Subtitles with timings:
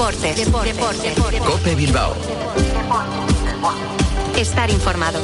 [0.00, 0.34] Deportes.
[0.34, 1.40] Deportes.
[1.44, 2.14] Cope Bilbao.
[4.34, 5.20] Estar informado.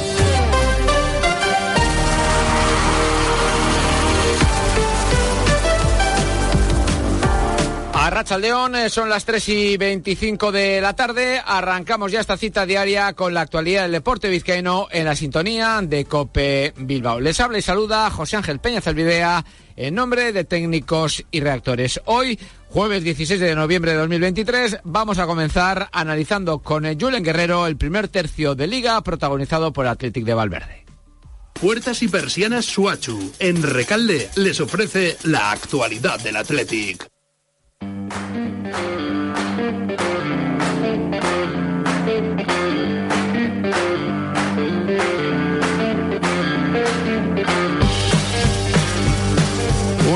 [7.91, 11.41] A Racha León eh, son las 3 y 25 de la tarde.
[11.43, 16.05] Arrancamos ya esta cita diaria con la actualidad del deporte vizcaíno en la sintonía de
[16.05, 17.19] Cope Bilbao.
[17.19, 19.43] Les habla y saluda José Ángel Peña Zelvidea
[19.75, 21.99] en nombre de técnicos y reactores.
[22.05, 22.39] Hoy,
[22.69, 28.07] jueves 16 de noviembre de 2023, vamos a comenzar analizando con Julen Guerrero el primer
[28.07, 30.85] tercio de liga protagonizado por Athletic de Valverde.
[31.59, 33.33] Puertas y persianas Suachu.
[33.39, 37.07] En Recalde les ofrece la actualidad del Athletic.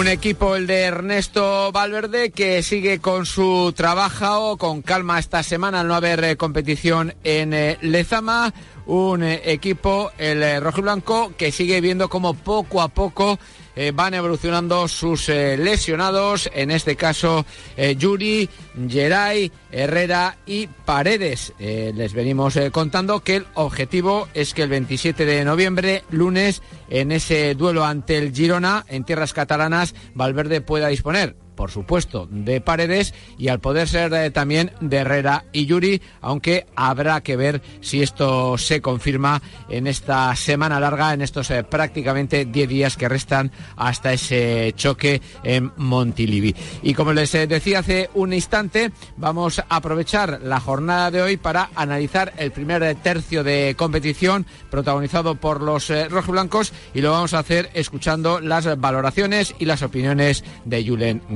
[0.01, 5.81] Un equipo, el de Ernesto Valverde, que sigue con su trabajo con calma esta semana
[5.81, 8.51] al no haber eh, competición en eh, Lezama.
[8.87, 13.37] Un eh, equipo, el rojo y blanco, que sigue viendo como poco a poco
[13.75, 17.45] eh, van evolucionando sus eh, lesionados, en este caso
[17.77, 18.49] eh, Yuri,
[18.87, 21.53] Geray, Herrera y Paredes.
[21.59, 27.55] les venimos contando que el objetivo es que el 27 de noviembre, lunes, en ese
[27.55, 33.49] duelo ante el Girona en tierras catalanas, Valverde pueda disponer por supuesto, de Paredes y
[33.49, 38.57] al poder ser eh, también de Herrera y Yuri, aunque habrá que ver si esto
[38.57, 44.13] se confirma en esta semana larga, en estos eh, prácticamente 10 días que restan hasta
[44.13, 46.55] ese choque en Montilivi.
[46.83, 51.37] Y como les eh, decía hace un instante, vamos a aprovechar la jornada de hoy
[51.37, 57.39] para analizar el primer tercio de competición protagonizado por los rojiblancos y lo vamos a
[57.39, 61.21] hacer escuchando las valoraciones y las opiniones de Julen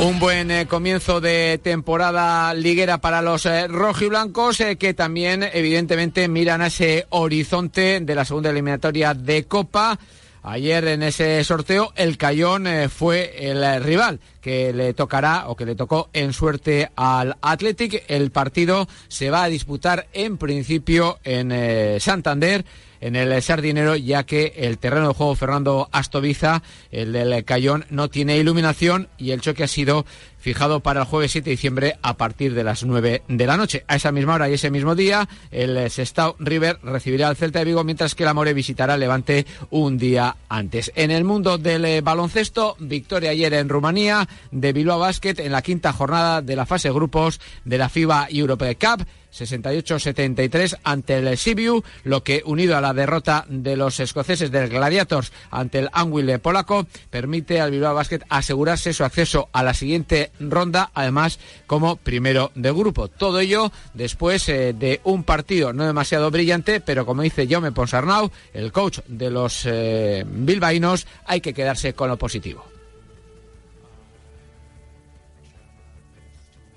[0.00, 6.26] Un buen eh, comienzo de temporada liguera para los eh, rojiblancos eh, que también evidentemente
[6.26, 9.98] miran a ese horizonte de la segunda eliminatoria de Copa.
[10.42, 15.74] Ayer en ese sorteo el Cayón fue el rival que le tocará o que le
[15.74, 18.04] tocó en suerte al Athletic.
[18.08, 22.64] El partido se va a disputar en principio en Santander
[23.00, 28.08] en el Sardinero, ya que el terreno de juego Fernando Astoviza, el del Cayón, no
[28.08, 30.04] tiene iluminación y el choque ha sido
[30.40, 33.84] fijado para el jueves 7 de diciembre a partir de las 9 de la noche.
[33.86, 37.66] A esa misma hora y ese mismo día, el Sestao River recibirá al Celta de
[37.66, 40.90] Vigo, mientras que el Amore visitará Levante un día antes.
[40.94, 45.62] En el mundo del eh, baloncesto, victoria ayer en Rumanía de Bilbao Basket en la
[45.62, 49.06] quinta jornada de la fase grupos de la FIBA Europe Cup.
[49.32, 55.32] 68-73 ante el Sibiu, lo que unido a la derrota de los escoceses del Gladiators
[55.50, 60.90] ante el Anwil polaco permite al Bilbao Basket asegurarse su acceso a la siguiente ronda,
[60.94, 63.08] además como primero de grupo.
[63.08, 68.30] Todo ello después eh, de un partido no demasiado brillante, pero como dice Jaume Ponsarnau,
[68.52, 72.69] el coach de los eh, bilbaínos, hay que quedarse con lo positivo.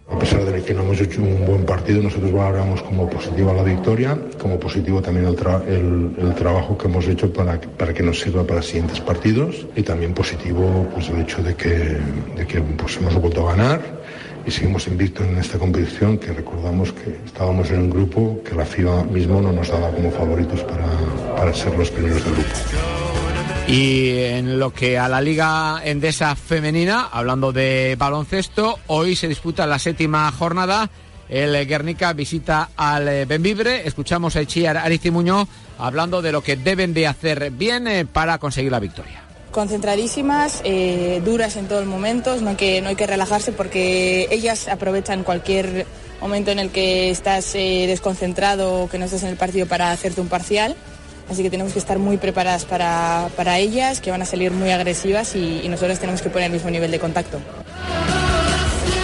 [0.09, 3.64] A pesar de que no hemos hecho un buen partido, nosotros valoramos como positiva la
[3.64, 8.62] victoria, como positivo también el, trabajo que hemos hecho para, para, que nos sirva para
[8.62, 11.97] siguientes partidos y también positivo pues, el hecho de que,
[12.36, 13.81] de que pues, hemos vuelto a ganar
[14.46, 18.66] y seguimos invictos en esta competición que recordamos que estábamos en un grupo que la
[18.66, 20.88] FIBA mismo no nos daba como favoritos para,
[21.36, 23.03] para ser los primeros del grupo.
[23.68, 29.66] Y en lo que a la Liga Endesa Femenina, hablando de baloncesto, hoy se disputa
[29.66, 30.90] la séptima jornada.
[31.29, 33.88] El Guernica visita al Benvibre.
[33.88, 35.47] Escuchamos a Echiar Aricimuño
[35.79, 41.21] hablando de lo que deben de hacer bien eh, para conseguir la victoria concentradísimas, eh,
[41.24, 45.24] duras en todo el momento, no hay, que, no hay que relajarse porque ellas aprovechan
[45.24, 45.86] cualquier
[46.19, 49.92] momento en el que estás eh, desconcentrado o que no estás en el partido para
[49.92, 50.75] hacerte un parcial
[51.30, 54.72] Así que tenemos que estar muy preparadas para, para ellas, que van a salir muy
[54.72, 57.40] agresivas y, y nosotros tenemos que poner el mismo nivel de contacto.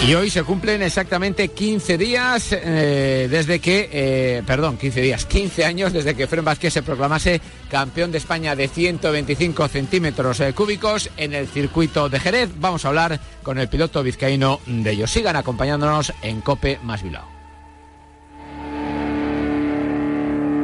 [0.07, 5.65] Y hoy se cumplen exactamente 15 días eh, desde que, eh, perdón, 15 días, 15
[5.65, 11.11] años desde que Fren Vázquez se proclamase campeón de España de 125 centímetros eh, cúbicos
[11.17, 12.49] en el circuito de Jerez.
[12.59, 15.11] Vamos a hablar con el piloto vizcaíno de ellos.
[15.11, 17.38] Sigan acompañándonos en Cope más Bilbao.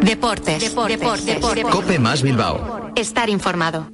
[0.05, 0.61] Deportes.
[0.61, 1.65] Deportes.
[1.71, 2.91] Cope más Bilbao.
[2.95, 3.89] Estar informado.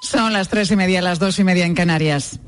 [0.00, 2.40] Son las tres y media, las dos y media en Canarias.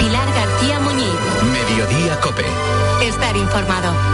[0.00, 1.06] Pilar García Muñiz.
[1.52, 2.44] Mediodía Cope.
[3.06, 4.13] Estar informado.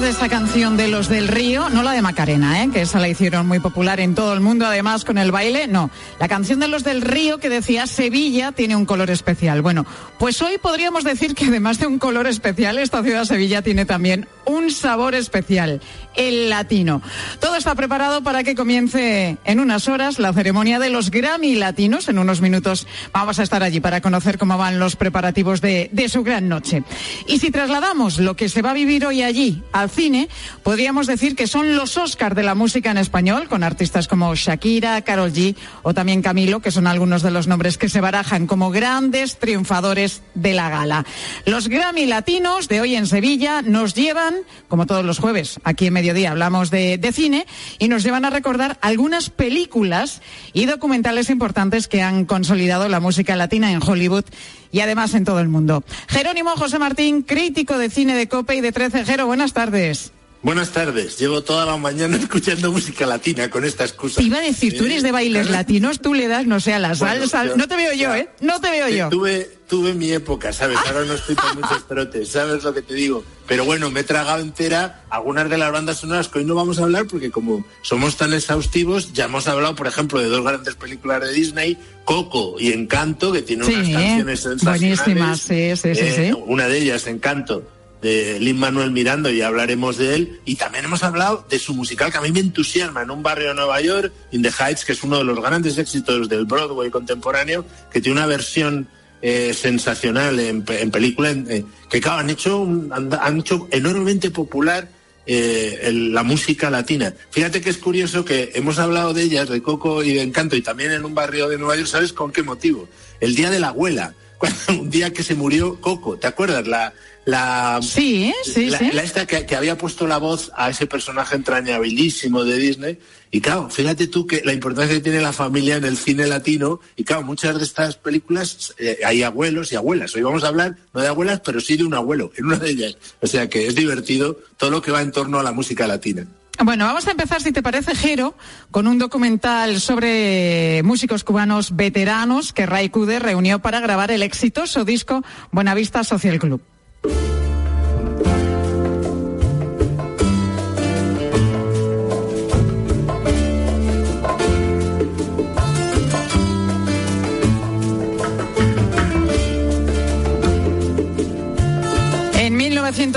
[0.00, 1.68] De esa canción de los del río?
[1.68, 2.70] No la de Macarena, ¿eh?
[2.72, 5.66] que esa la hicieron muy popular en todo el mundo, además con el baile.
[5.66, 9.60] No, la canción de los del río que decía Sevilla tiene un color especial.
[9.60, 9.84] Bueno,
[10.18, 14.26] pues hoy podríamos decir que además de un color especial, esta ciudad Sevilla tiene también
[14.50, 15.80] un sabor especial,
[16.16, 17.02] el latino.
[17.38, 22.08] Todo está preparado para que comience en unas horas la ceremonia de los Grammy Latinos.
[22.08, 26.24] En unos minutos vamos a estar allí para conocer cómo van los preparativos de, su
[26.24, 26.82] gran noche.
[27.26, 30.28] Y si trasladamos lo que se va a vivir hoy allí al cine,
[30.62, 35.02] podríamos decir que son los Oscars de la música en español, con artistas como Shakira,
[35.02, 38.70] Carol G o también Camilo, que son algunos de los nombres que se barajan como
[38.70, 41.06] grandes triunfadores de la gala.
[41.44, 44.34] Los Grammy Latinos de hoy en Sevilla nos llevan,
[44.68, 47.46] como todos los jueves, aquí en mediodía hablamos de, de cine,
[47.78, 50.22] y nos llevan a recordar algunas películas
[50.52, 54.24] y documentales importantes que han consolidado la música latina en Hollywood
[54.72, 55.84] y además en todo el mundo.
[56.08, 60.12] Jerónimo José Martín, crítico de cine de Cope y de 13 Jero, buenas tardes.
[60.42, 61.18] Buenas tardes.
[61.18, 64.20] Llevo toda la mañana escuchando música latina con esta excusa.
[64.20, 66.78] Te iba a decir, tú eres de bailes latinos, tú le das, no sé, a
[66.78, 67.44] la Bueno, salsa.
[67.44, 68.14] yo- no te veo yo.
[68.14, 68.30] ¿eh?
[68.40, 69.10] No te veo yo.
[69.10, 70.76] Tuve, tuve mi época, ¿sabes?
[70.86, 73.24] Ahora no estoy con muchos trotes, ¿sabes lo que te digo?
[73.46, 76.78] Pero bueno, me he tragado entera algunas de las bandas sonoras que hoy no vamos
[76.80, 80.74] a hablar porque como somos tan exhaustivos, ya hemos hablado, por ejemplo, de dos grandes
[80.74, 84.98] películas de Disney, Coco y Encanto, que tiene Sí, unas canciones sensacionales.
[85.04, 86.42] buenísimas, sí, sí, sí, Eh, sí.
[86.46, 87.62] Una de ellas, Encanto,
[88.02, 90.40] de Lin Manuel Miranda, y hablaremos de él.
[90.46, 93.48] Y también hemos hablado de su musical que a mí me entusiasma en un barrio
[93.48, 96.90] de Nueva York, In the Heights, que es uno de los grandes éxitos del Broadway
[96.90, 98.88] contemporáneo, que tiene una versión
[99.22, 102.90] eh, sensacional en, en película, en- eh, que claro, han hecho, un-
[103.20, 104.88] han, hecho enormemente popular
[105.26, 107.14] eh, la música latina.
[107.30, 110.62] Fíjate que es curioso que hemos hablado de ellas, de Coco y de Encanto, y
[110.62, 112.88] también en un barrio de Nueva York, ¿sabes con qué motivo?
[113.20, 114.14] El Día de la Abuela,
[114.68, 116.66] un día que se murió Coco, ¿te acuerdas?
[116.66, 116.92] La,
[117.24, 118.90] la, Sí, sí, la, sí.
[118.92, 122.98] la esta que, que había puesto la voz a ese personaje entrañabilísimo de Disney.
[123.30, 126.80] Y claro, fíjate tú que la importancia que tiene la familia en el cine latino.
[126.96, 130.14] Y claro, muchas de estas películas eh, hay abuelos y abuelas.
[130.16, 132.70] Hoy vamos a hablar no de abuelas, pero sí de un abuelo en una de
[132.70, 132.96] ellas.
[133.20, 136.26] O sea que es divertido todo lo que va en torno a la música latina.
[136.62, 138.34] Bueno, vamos a empezar, si te parece, Jero,
[138.70, 144.84] con un documental sobre músicos cubanos veteranos que Ray Cude reunió para grabar el exitoso
[144.84, 146.60] disco Buenavista Social Club.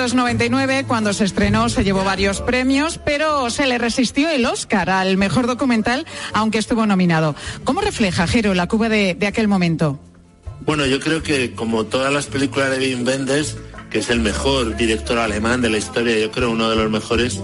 [0.03, 5.15] 1999, cuando se estrenó, se llevó varios premios, pero se le resistió el Oscar al
[5.15, 7.35] mejor documental, aunque estuvo nominado.
[7.63, 9.97] ¿Cómo refleja, Jero, la Cuba de, aquel momento?
[10.65, 13.55] Bueno, yo creo que como todas las películas de Wim Wenders,
[13.89, 17.39] que es el mejor director alemán de la historia, yo creo uno de los mejores,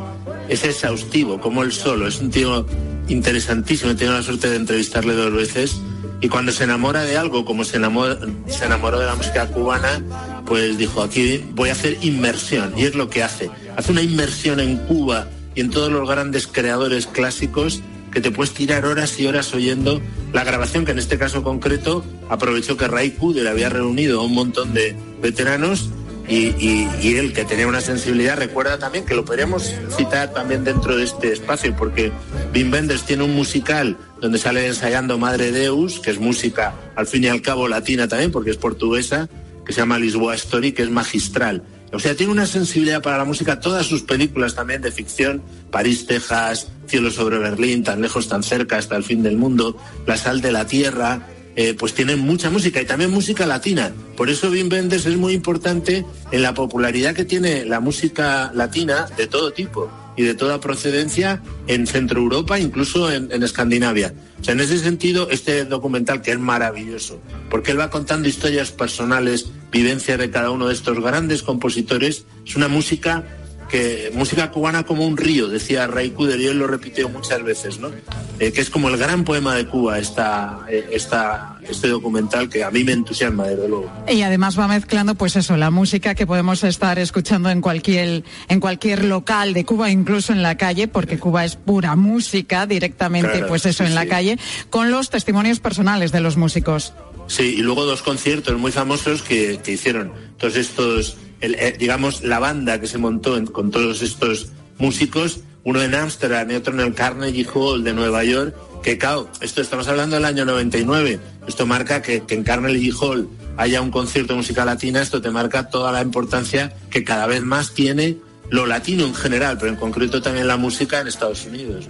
[0.49, 2.09] es exhaustivo, como él solo.
[2.09, 2.65] Es un tío
[3.07, 5.79] interesantísimo, he tenido la suerte de entrevistarle dos veces.
[6.19, 10.01] Y cuando se enamora de algo, como se se enamoró de la música cubana,
[10.49, 12.73] pues dijo, aquí voy a hacer inmersión.
[12.75, 13.51] Y es lo que hace.
[13.77, 18.53] Hace una inmersión en Cuba y en todos los grandes creadores clásicos que te puedes
[18.55, 20.01] tirar horas y horas oyendo
[20.33, 24.33] la grabación que en este caso concreto aprovechó que Ray Kuder había reunido a un
[24.33, 25.91] montón de veteranos
[26.27, 31.03] y, él que tenía una sensibilidad recuerda también que lo podríamos citar también dentro de
[31.03, 32.11] este espacio porque
[32.53, 37.23] Wim Wenders tiene un musical donde sale ensayando Madre Deus que es música al fin
[37.23, 39.27] y al cabo latina también porque es portuguesa
[39.69, 43.25] que se llama Lisboa Story que es magistral o sea, tiene una sensibilidad para la
[43.25, 48.43] música, todas sus películas también de ficción, París, Texas, Cielo sobre Berlín, tan lejos, tan
[48.43, 52.51] cerca, hasta el fin del mundo, La sal de la tierra, eh, pues tienen mucha
[52.51, 53.91] música y también música latina.
[54.15, 59.07] Por eso Wim Wenders es muy importante en la popularidad que tiene la música latina
[59.17, 64.13] de todo tipo y de toda procedencia en Centro Europa, incluso en, en Escandinavia.
[64.39, 68.71] O sea, en ese sentido, este documental que es maravilloso, porque él va contando historias
[68.71, 73.23] personales, vivencias de cada uno de estos grandes compositores, es una música
[73.69, 77.79] que música cubana como un río, decía Ray Kuder, y él lo repitió muchas veces,
[77.79, 77.91] ¿no?
[78.39, 82.63] Eh, que es como el gran poema de Cuba esta, eh, esta, este documental que
[82.63, 83.91] a mí me entusiasma, desde luego.
[84.09, 88.59] Y además va mezclando, pues eso, la música que podemos estar escuchando en cualquier, en
[88.59, 93.47] cualquier local de Cuba, incluso en la calle, porque Cuba es pura música directamente, Claro,
[93.47, 94.07] pues eso, sí, en la sí.
[94.07, 94.39] calle,
[94.71, 96.93] con los testimonios personales de los músicos.
[97.29, 102.39] Sí, y luego dos conciertos muy famosos que, que hicieron todos estos, eh, digamos, la
[102.39, 104.47] banda que se montó con todos estos
[104.79, 109.29] músicos, uno en Ámsterdam y otro en el Carnegie Hall de Nueva York, que claro,
[109.41, 113.91] esto estamos hablando del año 99, esto marca que, que en Carnegie Hall haya un
[113.91, 118.17] concierto de música latina, esto te marca toda la importancia que cada vez más tiene
[118.49, 121.87] lo latino en general, pero en concreto también la música en Estados Unidos.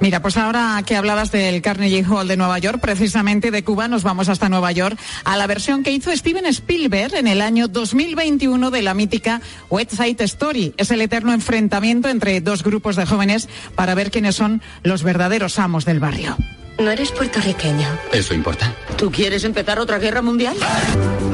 [0.00, 4.04] Mira, pues ahora que hablabas del Carnegie Hall de Nueva York, precisamente de Cuba, nos
[4.04, 8.70] vamos hasta Nueva York a la versión que hizo Steven Spielberg en el año 2021
[8.70, 10.74] de la mítica West Side Story.
[10.76, 15.58] Es el eterno enfrentamiento entre dos grupos de jóvenes para ver quiénes son los verdaderos
[15.58, 16.36] amos del barrio.
[16.78, 17.88] No eres puertorriqueño.
[18.12, 18.72] ¿Eso importa?
[18.96, 20.56] ¿Tú quieres empezar otra guerra mundial?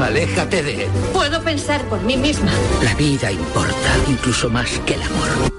[0.00, 0.90] Aléjate de él.
[1.12, 2.50] Puedo pensar por mí misma.
[2.82, 5.52] La vida importa, incluso más que el amor.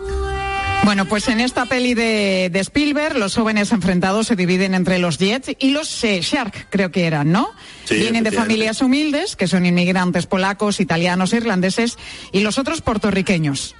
[0.83, 5.17] Bueno, pues en esta peli de, de Spielberg, los jóvenes enfrentados se dividen entre los
[5.17, 7.51] Jets y los eh, Shark, creo que eran, ¿no?
[7.85, 11.97] Sí, Vienen de familias humildes, que son inmigrantes polacos, italianos, irlandeses,
[12.31, 13.75] y los otros puertorriqueños.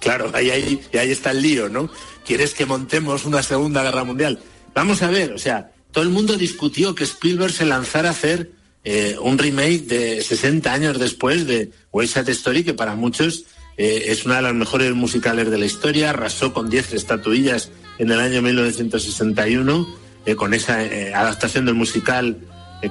[0.00, 1.90] Claro, ahí, ahí, y ahí está el lío, ¿no?
[2.24, 4.38] ¿Quieres que montemos una segunda guerra mundial?
[4.74, 8.50] Vamos a ver, o sea, todo el mundo discutió que Spielberg se lanzara a hacer
[8.82, 13.44] eh, un remake de 60 años después de West Side Story, que para muchos
[13.76, 18.10] eh, es una de las mejores musicales de la historia, arrasó con 10 estatuillas en
[18.10, 19.86] el año 1961,
[20.26, 20.80] eh, con esa
[21.14, 22.38] adaptación del musical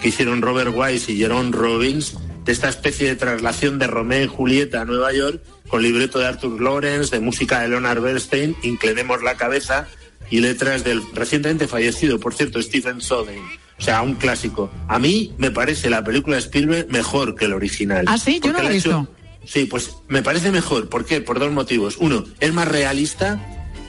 [0.01, 4.27] que hicieron Robert Wise y Jerome Robbins, de esta especie de traslación de Romeo y
[4.27, 9.21] Julieta a Nueva York, con libreto de Arthur Lawrence, de música de Leonard Bernstein, Inclinemos
[9.21, 9.87] la cabeza,
[10.33, 13.43] y letras del recientemente fallecido, por cierto, Stephen Sondheim.
[13.77, 14.71] O sea, un clásico.
[14.87, 18.05] A mí me parece la película de Spielberg mejor que el original.
[18.07, 18.39] ¿Ah, sí?
[18.43, 19.15] Yo no la he hecho- visto.
[19.45, 20.89] Sí, pues me parece mejor.
[20.89, 21.21] ¿Por qué?
[21.21, 21.97] Por dos motivos.
[21.99, 23.39] Uno, es más realista.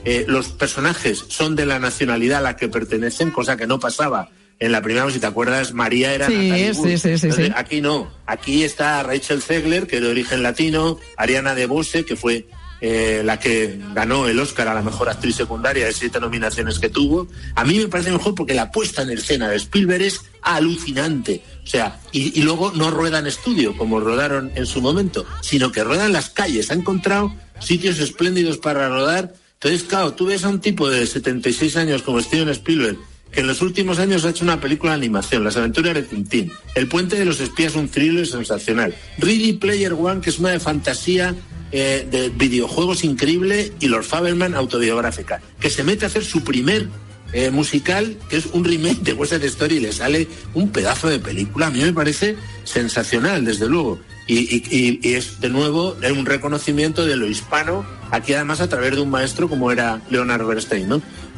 [0.07, 4.29] eh, los personajes son de la nacionalidad a la que pertenecen, cosa que no pasaba
[4.59, 5.09] en la primera.
[5.09, 6.27] Si te acuerdas, María era.
[6.27, 7.51] Sí, Natalie sí, sí, sí, Entonces, sí.
[7.55, 8.11] Aquí no.
[8.27, 12.45] Aquí está Rachel Zegler, que es de origen latino, Ariana DeBose, que fue
[12.81, 16.89] eh, la que ganó el Oscar a la mejor actriz secundaria de siete nominaciones que
[16.89, 17.27] tuvo.
[17.55, 21.41] A mí me parece mejor porque la puesta en escena de Spielberg es alucinante.
[21.63, 25.83] O sea, y, luego no rueda en estudio como rodaron en su momento, sino que
[25.83, 26.69] rueda en las calles.
[26.69, 29.33] Ha encontrado sitios espléndidos para rodar.
[29.53, 32.97] Entonces, claro, tú ves a un tipo de 76 años como Steven Spielberg,
[33.31, 36.51] que en los últimos años ha hecho una película de animación, Las aventuras de Tintín.
[36.75, 38.93] El puente de los espías, un thriller sensacional.
[39.17, 41.33] Ready Player One, que es una de fantasía
[41.77, 46.87] eh, de videojuegos increíble, y Los Faberman autobiográfica, que se mete a hacer su primer
[47.33, 51.09] eh, musical, que es un remake de West Side Story, y le sale un pedazo
[51.09, 51.67] de película.
[51.67, 53.99] A mí me parece sensacional, desde luego.
[54.25, 59.09] Y, es de nuevo un reconocimiento de lo hispano, aquí además a través de un
[59.09, 60.87] maestro como era Leonard Bernstein.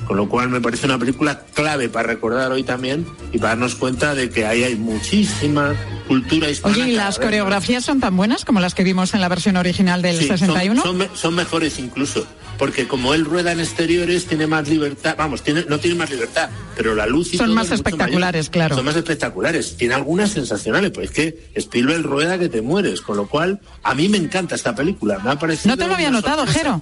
[0.08, 3.76] Con lo cual me parece una película clave para recordar hoy también y para darnos
[3.76, 5.76] cuenta de que ahí hay muchísima
[6.08, 6.76] cultura hispana.
[6.76, 10.02] Oye, ¿y las coreografías son tan buenas como las que vimos en la versión original
[10.02, 10.82] del Sí, son- 61?
[10.82, 12.26] Son, son mejores incluso,
[12.58, 16.50] porque como él rueda en exteriores, tiene más libertad, vamos, tiene, no tiene más libertad,
[16.78, 18.52] pero la luz y Son todo más es espectaculares, mayor.
[18.54, 18.76] claro.
[18.78, 23.18] Son más espectaculares, tiene algunas sensacionales, pues es que Spielberg rueda que te mueres, con
[23.18, 25.76] lo cual a mí me encanta esta película, me ha parecido...
[25.76, 26.46] No te lo había notado.
[26.48, 26.82] Jero.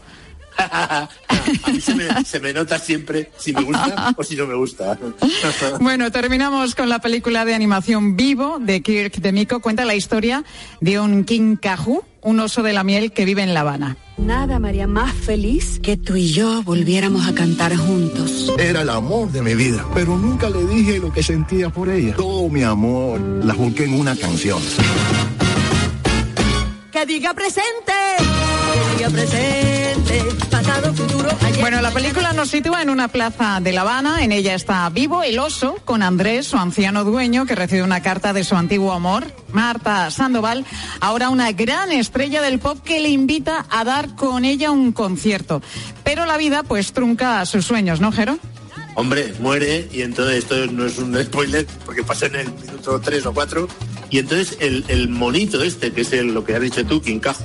[0.57, 1.09] A
[1.71, 4.97] mí se me, se me nota siempre si me gusta o si no me gusta.
[5.79, 9.59] Bueno, terminamos con la película de animación Vivo de Kirk Demico.
[9.59, 10.43] Cuenta la historia
[10.81, 13.97] de un King Caju, un oso de la miel que vive en La Habana.
[14.17, 18.53] Nada me haría más feliz que tú y yo volviéramos a cantar juntos.
[18.57, 22.15] Era el amor de mi vida, pero nunca le dije lo que sentía por ella.
[22.15, 24.61] Todo mi amor la volqué en una canción.
[26.91, 27.93] Que diga presente,
[28.75, 31.61] que diga presente, pasado, futuro, ayer.
[31.61, 34.23] Bueno, la película nos sitúa en una plaza de La Habana.
[34.23, 38.33] En ella está vivo el oso con Andrés, su anciano dueño, que recibe una carta
[38.33, 40.65] de su antiguo amor, Marta Sandoval,
[40.99, 45.61] ahora una gran estrella del pop que le invita a dar con ella un concierto.
[46.03, 48.37] Pero la vida pues trunca sus sueños, ¿no, Jero?
[48.97, 53.25] Hombre, muere y entonces esto no es un spoiler porque pasa en el minuto 3
[53.25, 53.67] o 4
[54.09, 57.43] y entonces el, el monito este, que es el- lo que has dicho tú, Kinkaju,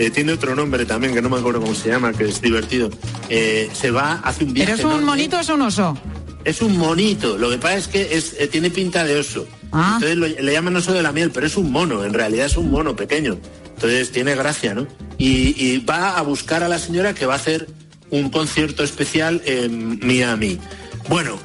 [0.00, 2.90] eh, tiene otro nombre también que no me acuerdo cómo se llama, que es divertido,
[3.28, 4.72] eh, se va, hace un viaje.
[4.72, 5.06] ¿Eres un enorme.
[5.06, 5.96] monito o es un oso?
[6.44, 9.46] Es un monito, lo que pasa es que es, eh, tiene pinta de oso.
[9.72, 9.98] Ah.
[10.00, 12.56] Entonces lo- le llaman oso de la miel, pero es un mono, en realidad es
[12.56, 13.38] un mono pequeño.
[13.74, 14.86] Entonces tiene gracia, ¿no?
[15.18, 17.68] Y, y va a buscar a la señora que va a hacer
[18.10, 20.58] un concierto especial en Miami.
[21.08, 21.38] Bueno,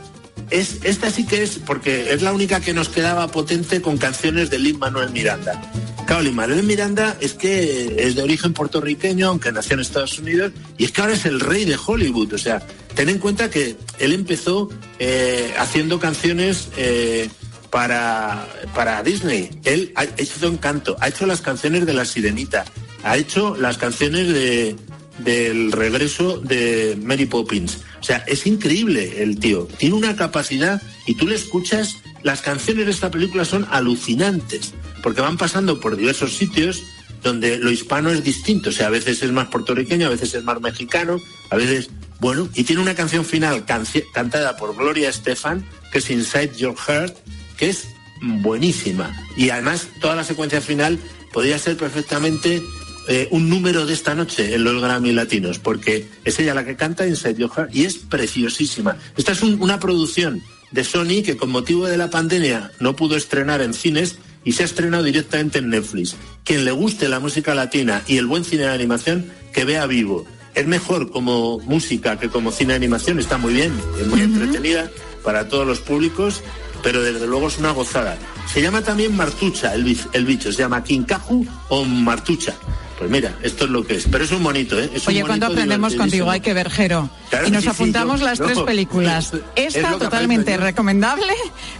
[0.49, 4.49] es, esta sí que es, porque es la única que nos quedaba potente con canciones
[4.49, 5.61] de Lin Manuel Miranda.
[6.05, 10.51] Claro, Lin Manuel Miranda es que es de origen puertorriqueño, aunque nació en Estados Unidos,
[10.77, 12.33] y es que ahora es el rey de Hollywood.
[12.33, 12.61] O sea,
[12.93, 17.29] ten en cuenta que él empezó eh, haciendo canciones eh,
[17.71, 19.49] para, para Disney.
[19.63, 22.65] Él ha hecho Encanto, ha hecho las canciones de La Sirenita,
[23.03, 24.75] ha hecho las canciones de,
[25.19, 27.79] del regreso de Mary Poppins.
[27.99, 29.67] O sea, es increíble el tío.
[29.77, 35.21] Tiene una capacidad y tú le escuchas, las canciones de esta película son alucinantes, porque
[35.21, 36.83] van pasando por diversos sitios
[37.23, 38.69] donde lo hispano es distinto.
[38.69, 41.19] O sea, a veces es más puertorriqueño, a veces es más mexicano,
[41.49, 46.55] a veces, bueno, y tiene una canción final cantada por Gloria Estefan, que es Inside
[46.57, 47.15] Your Heart,
[47.57, 47.87] que es
[48.21, 49.15] buenísima.
[49.35, 50.99] Y además toda la secuencia final
[51.33, 52.61] podría ser perfectamente
[53.07, 56.75] eh, un número de esta noche en los Grammy Latinos, porque es ella la que
[56.75, 58.97] canta Inside Your Heart y es preciosísima.
[59.15, 63.61] Esta es una producción de Sony que con motivo de la pandemia no pudo estrenar
[63.61, 66.15] en cines y se ha estrenado directamente en Netflix.
[66.43, 70.25] Quien le guste la música latina y el buen cine de animación, que vea vivo.
[70.53, 74.89] Es mejor como música que como cine de animación, está muy bien, es muy entretenida
[75.23, 76.41] para todos los públicos,
[76.83, 78.17] pero desde luego es una gozada.
[78.51, 82.53] Se llama también Martucha, el, el bicho, se llama Kinkaju o Martucha.
[82.97, 84.07] Pues mira, esto es lo que es.
[84.09, 84.89] Pero es un bonito, ¿eh?
[84.93, 87.09] Es Oye, un cuando aprendemos contigo hay que ver, Jero.
[87.45, 89.33] y nos apuntamos las tres películas.
[89.55, 91.33] Esta totalmente recomendable,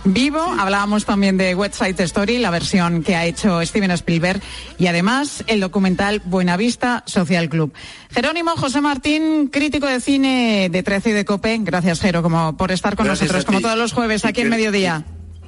[0.04, 4.42] Vivo, hablábamos también de West Side Story, la versión que ha hecho Steven Spielberg,
[4.78, 7.74] y además el documental Buenavista Social Club.
[8.12, 11.60] Jerónimo José Martín, crítico de cine de 13 y de COPE.
[11.62, 15.06] Gracias, Jero, como por estar con nosotros, como todos los jueves, aquí en Mediodía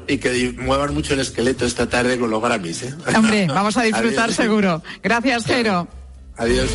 [0.08, 2.84] y que muevan mucho el esqueleto esta tarde con los Grammys.
[2.84, 2.96] ¿eh?
[3.16, 4.82] Hombre, vamos a disfrutar seguro.
[5.04, 5.88] Gracias, Jero.
[6.38, 6.70] Adiós.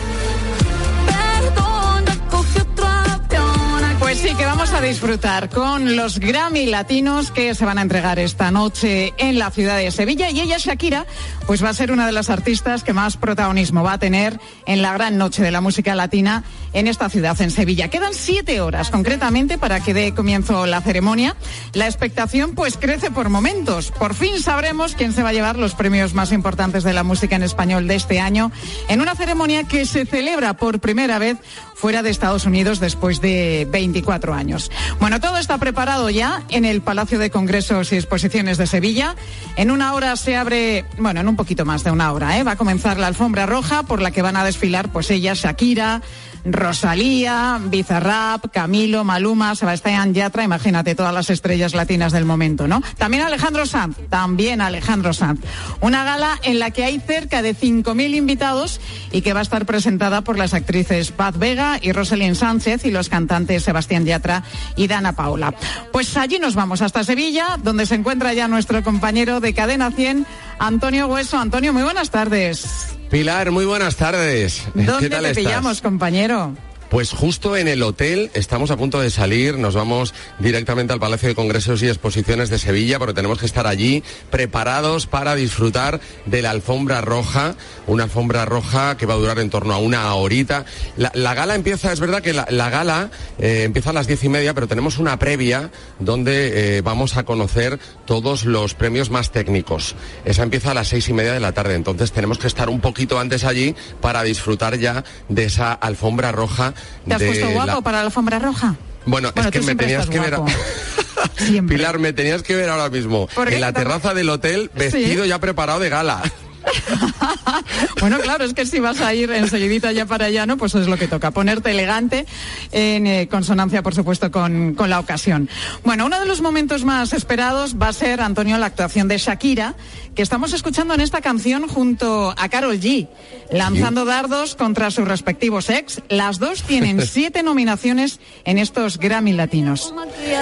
[4.63, 9.37] Vamos a disfrutar con los Grammy Latinos que se van a entregar esta noche en
[9.37, 11.05] la ciudad de Sevilla y ella, Shakira,
[11.49, 14.81] pues va a ser una de las artistas que más protagonismo va a tener en
[14.81, 17.89] la gran noche de la música latina en esta ciudad, en Sevilla.
[17.89, 21.35] Quedan siete horas concretamente para que dé comienzo la ceremonia.
[21.73, 23.91] La expectación pues crece por momentos.
[23.91, 27.35] Por fin sabremos quién se va a llevar los premios más importantes de la música
[27.35, 28.53] en español de este año
[28.89, 31.39] en una ceremonia que se celebra por primera vez
[31.75, 34.71] fuera de Estados Unidos después de 24 años.
[35.01, 39.17] Bueno, todo está preparado ya en el Palacio de Congresos y Exposiciones de Sevilla.
[39.57, 42.45] En una hora se abre, bueno, en un poquito más de una hora, ¿eh?
[42.45, 46.03] va a comenzar la alfombra roja por la que van a desfilar pues ella, Shakira,
[46.45, 52.83] Rosalía, Bizarrap, Camilo, Maluma, Sebastián Yatra, imagínate todas las estrellas latinas del momento, ¿no?
[52.99, 55.41] También Alejandro Sanz, también Alejandro Sanz.
[55.81, 58.81] Una gala en la que hay cerca de 5.000 invitados
[59.13, 62.91] y que va a estar presentada por las actrices Paz Vega y Rosalind Sánchez y
[62.91, 64.43] los cantantes Sebastián Yatra
[64.77, 65.55] y Dana Paula.
[65.93, 70.27] Pues allí nos vamos hasta Sevilla, donde se encuentra ya nuestro compañero de Cadena 100,
[70.59, 71.39] Antonio Hueso.
[71.39, 72.97] Antonio, muy buenas tardes.
[73.13, 74.67] Pilar, muy buenas tardes.
[74.73, 76.55] ¿Dónde te pillamos, compañero?
[76.93, 81.31] Pues justo en el hotel estamos a punto de salir, nos vamos directamente al Palacio
[81.31, 86.43] de Congresos y Exposiciones de Sevilla porque tenemos que estar allí preparados para disfrutar de
[86.43, 90.67] la alfombra roja, una alfombra roja que va a durar en torno a una horita.
[90.99, 94.53] La, gala empieza, es verdad que la, gala eh, empieza a las diez y media,
[94.53, 99.95] pero tenemos una previa donde eh, vamos a conocer todos los premios más técnicos.
[100.27, 102.83] Esa empieza a las seis y media de la tarde, entonces tenemos que estar un
[102.83, 106.75] poquito antes allí para disfrutar ya de esa alfombra roja
[107.07, 108.77] ¿Te has puesto guapo para la alfombra roja?
[109.07, 110.39] Bueno, es que me tenías que ver.
[111.69, 115.81] Pilar, me tenías que ver ahora mismo en la terraza del hotel vestido ya preparado
[115.81, 116.23] de gala.
[118.01, 120.57] bueno, claro, es que si vas a ir enseguidita ya para allá, ¿no?
[120.57, 122.27] Pues es lo que toca, ponerte elegante
[122.71, 125.49] en eh, consonancia, por supuesto, con, con, la ocasión.
[125.85, 129.75] Bueno, uno de los momentos más esperados va a ser, Antonio, la actuación de Shakira,
[130.15, 133.09] que estamos escuchando en esta canción junto a Carol G,
[133.51, 136.03] lanzando dardos contra sus respectivos ex.
[136.09, 139.95] Las dos tienen siete nominaciones en estos Grammy Latinos.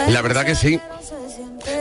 [0.09, 0.81] La verdad que sí.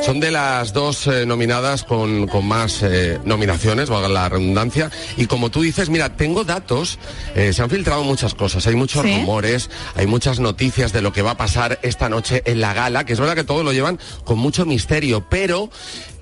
[0.01, 4.89] Son de las dos eh, nominadas con, con más eh, nominaciones, valga la redundancia.
[5.17, 6.97] Y como tú dices, mira, tengo datos,
[7.35, 11.21] eh, se han filtrado muchas cosas, hay muchos rumores, hay muchas noticias de lo que
[11.21, 13.99] va a pasar esta noche en la gala, que es verdad que todos lo llevan
[14.23, 15.69] con mucho misterio, pero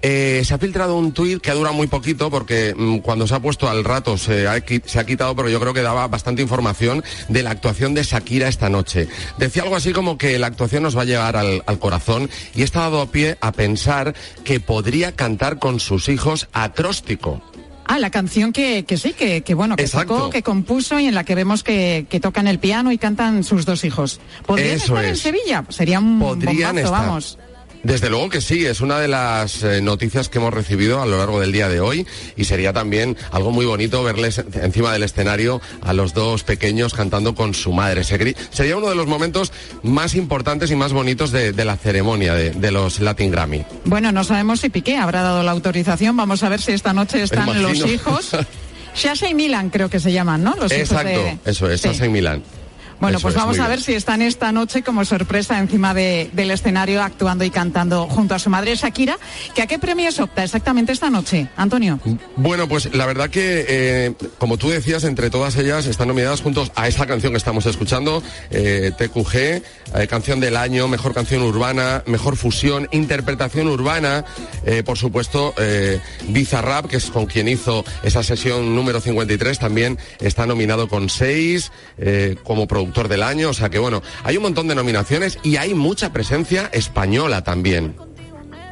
[0.01, 3.35] eh, se ha filtrado un tuit que ha durado muy poquito porque mm, cuando se
[3.35, 6.41] ha puesto al rato se ha, se ha, quitado, pero yo creo que daba bastante
[6.41, 9.07] información de la actuación de Shakira esta noche.
[9.37, 12.63] Decía algo así como que la actuación nos va a llegar al, al corazón y
[12.63, 17.41] está dado pie a pensar que podría cantar con sus hijos acróstico.
[17.89, 20.15] Ah, la canción que, que sí, que, que bueno, que Exacto.
[20.15, 23.45] sacó, que compuso y en la que vemos que, que tocan el piano y cantan
[23.45, 24.19] sus dos hijos.
[24.45, 25.19] ¿Podrían Eso estar en es.
[25.21, 25.63] Sevilla?
[25.69, 26.91] Sería un Podrían bombazo, estar.
[26.91, 27.39] vamos.
[27.83, 31.17] Desde luego que sí, es una de las eh, noticias que hemos recibido a lo
[31.17, 35.61] largo del día de hoy y sería también algo muy bonito verles encima del escenario
[35.81, 38.03] a los dos pequeños cantando con su madre.
[38.03, 39.51] Sería uno de los momentos
[39.83, 43.63] más importantes y más bonitos de, de la ceremonia de, de los Latin Grammy.
[43.85, 46.17] Bueno, no sabemos si Piqué habrá dado la autorización.
[46.17, 47.69] Vamos a ver si esta noche están Imagino.
[47.69, 48.31] los hijos.
[48.95, 50.55] Shasha y Milan creo que se llaman, ¿no?
[50.55, 51.89] Los hijos Exacto, de- eso es, Sí.
[52.01, 52.43] en Milán.
[52.99, 53.69] Bueno, Eso pues es, vamos a bien.
[53.69, 58.33] ver si están esta noche como sorpresa encima de- del escenario actuando y cantando junto
[58.33, 59.17] a su madre Shakira.
[59.53, 61.99] ¿Que ¿A qué premios opta exactamente esta noche, Antonio?
[62.37, 66.71] Bueno, pues la verdad que, eh, como tú decías, entre todas ellas están nominadas juntos
[66.75, 69.61] a esa canción que estamos escuchando, eh, TQG, eh,
[70.09, 74.25] canción del año, mejor canción urbana, mejor fusión, interpretación urbana,
[74.85, 75.53] por supuesto,
[76.29, 81.71] Bizarrap, que es con quien hizo esa sesión número 53, también está nominado con seis
[82.43, 85.73] como productor del año, o sea que bueno, hay un montón de nominaciones y hay
[85.73, 87.95] mucha presencia española también.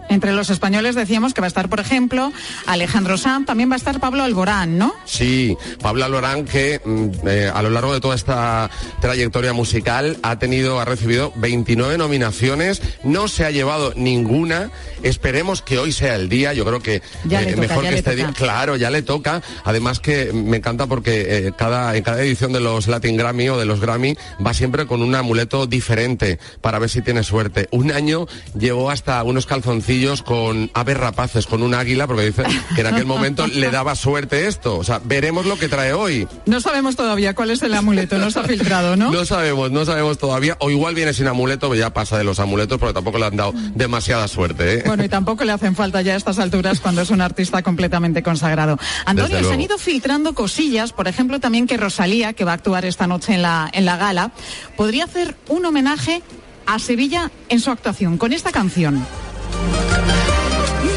[0.10, 2.32] Entre los españoles decíamos que va a estar, por ejemplo,
[2.68, 4.94] Alejandro Sanz, también va a estar Pablo Alborán, ¿no?
[5.06, 8.70] Sí, Pablo Alborán que mm, eh, a lo largo de toda esta
[9.02, 14.72] trayectoria musical ha tenido, ha recibido 29 nominaciones, no se ha llevado ninguna.
[15.02, 16.54] Esperemos que hoy sea el día.
[16.54, 18.34] Yo creo que Ya eh, toca, mejor ya que este día.
[18.36, 19.42] Claro, ya le toca.
[19.64, 23.58] Además que me encanta porque eh, cada en cada edición de los Latin Grammy o
[23.58, 27.68] de los Grammy va siempre con un amuleto diferente para ver si tiene suerte.
[27.72, 29.95] Un año llevó hasta unos calzoncillos
[30.26, 32.44] con aves rapaces, con un águila, porque dice
[32.76, 34.78] que en aquel momento le daba suerte esto.
[34.78, 36.28] O sea, veremos lo que trae hoy.
[36.46, 39.12] No sabemos todavía cuál es el amuleto, no se ha filtrado, ¿no?
[39.12, 40.58] No sabemos, no sabemos todavía.
[40.60, 43.36] O igual viene sin amuleto, pero ya pasa de los amuletos, porque tampoco le han
[43.36, 44.80] dado demasiada suerte.
[44.80, 44.84] ¿eh?
[44.86, 48.22] Bueno, y tampoco le hacen falta ya a estas alturas cuando es un artista completamente
[48.22, 48.78] consagrado.
[49.06, 52.86] Antonio, se han ido filtrando cosillas, por ejemplo, también que Rosalía, que va a actuar
[52.86, 54.32] esta noche en la, en la gala,
[54.76, 56.22] podría hacer un homenaje
[56.66, 59.06] a Sevilla en su actuación con esta canción.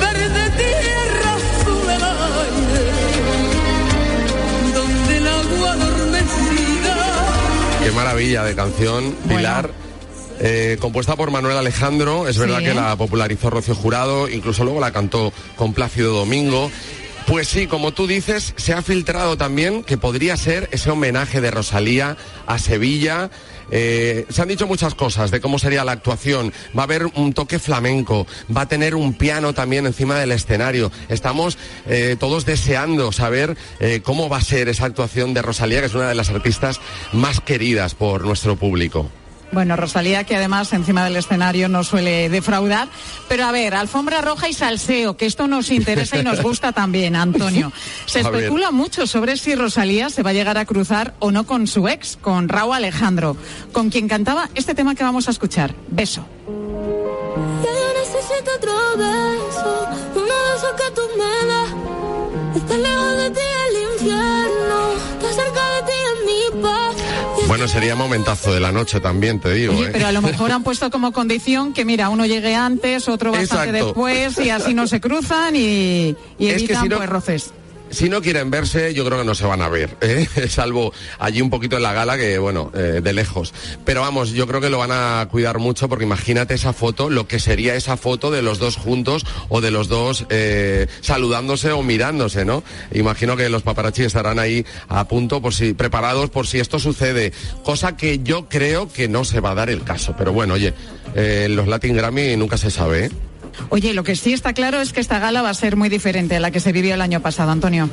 [0.01, 2.85] Verde tierra, azul el aire,
[4.75, 6.97] donde el agua adormecida
[7.85, 9.71] Qué maravilla de canción, Pilar.
[10.41, 12.67] Eh, compuesta por Manuel Alejandro, es verdad Sí.
[12.67, 16.71] que la popularizó Rocío Jurado, incluso luego la cantó con Plácido Domingo.
[17.29, 21.51] Pues sí, como tú dices, se ha filtrado también que podría ser ese homenaje de
[21.51, 23.31] Rosalía a Sevilla.
[23.71, 26.55] Eh, se han dicho muchas cosas de cómo sería la actuación.
[26.77, 30.91] Va a haber un toque flamenco, va a tener un piano también encima del escenario.
[31.11, 35.87] Estamos eh, todos deseando saber eh, cómo va a ser esa actuación de Rosalía, que
[35.87, 36.81] es una de las artistas
[37.13, 39.11] más queridas por nuestro público.
[39.53, 42.89] Bueno, Rosalía, que además encima del escenario no suele defraudar.
[43.29, 47.17] Pero a ver, alfombra roja y salseo, que esto nos interesa y nos gusta también,
[47.17, 47.73] Antonio.
[48.07, 51.67] Se especula mucho sobre si Rosalía se va a llegar a cruzar o no con
[51.67, 53.37] su ex, con Raúl Alejandro,
[53.73, 56.25] con quien cantaba este tema que vamos a escuchar, Beso.
[58.11, 61.71] Necesito otro beso, uno de esos que tú me das.
[62.57, 66.97] Está lejos de ti el infierno, está cerca de ti en mi paz.
[67.49, 69.73] Bueno, sería momentazo de la noche también, te digo.
[69.75, 69.91] Oye, ¿eh?
[69.91, 73.71] pero a lo mejor han puesto como condición que, mira, uno llegue antes, otro bastante
[73.71, 73.87] Exacto.
[73.87, 77.51] después, y así no se cruzan y, y Es que evitan si no- pues roces.
[77.91, 80.27] Si no quieren verse, yo creo que no se van a ver, ¿eh?
[80.49, 83.55] salvo allí un poquito en la gala, que bueno, eh, de lejos.
[83.85, 87.27] Pero vamos, yo creo que lo van a cuidar mucho porque imagínate esa foto, lo
[87.27, 91.83] que sería esa foto de los dos juntos o de los dos eh, saludándose o
[91.83, 92.63] mirándose, ¿no?
[92.93, 97.33] Imagino que los paparazzi estarán ahí a punto, por si, preparados por si esto sucede,
[97.65, 100.15] cosa que yo creo que no se va a dar el caso.
[100.17, 100.75] Pero bueno, oye,
[101.15, 103.11] eh, los Latin Grammy nunca se sabe, ¿eh?
[103.69, 106.37] Oye, lo que sí está claro es que esta gala va a ser muy diferente
[106.37, 107.89] a la que se vivió el año pasado, Antonio.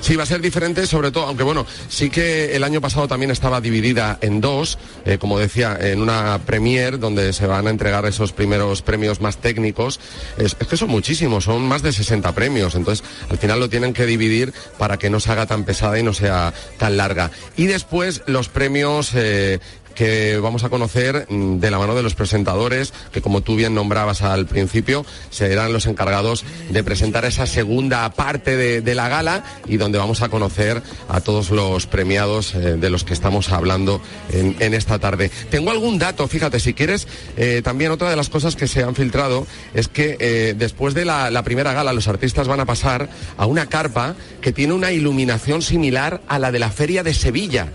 [0.00, 3.30] Sí, va a ser diferente, sobre todo, aunque bueno, sí que el año pasado también
[3.30, 8.04] estaba dividida en dos, eh, como decía, en una premier donde se van a entregar
[8.06, 10.00] esos primeros premios más técnicos.
[10.38, 14.06] Es, que son muchísimos, son más de 60 premios, entonces al final lo tienen que
[14.06, 17.30] dividir para que no se haga tan pesada y no sea tan larga.
[17.56, 19.60] Y después los premios eh,
[20.00, 23.74] que vamos a conocer mm, de la mano de los presentadores, que como tú bien
[23.74, 29.76] nombrabas al principio, serán los encargados de presentar esa segunda parte de, la gala y
[29.76, 34.72] donde vamos a conocer a todos los premiados eh, de los que estamos hablando en,
[34.72, 35.30] esta tarde.
[35.50, 38.94] Tengo algún dato, fíjate, si quieres, eh, también otra de las cosas que se han
[38.94, 43.44] filtrado es que eh, después de la primera gala los artistas van a pasar a
[43.44, 47.68] una carpa que tiene una iluminación similar a la de la Feria de Sevilla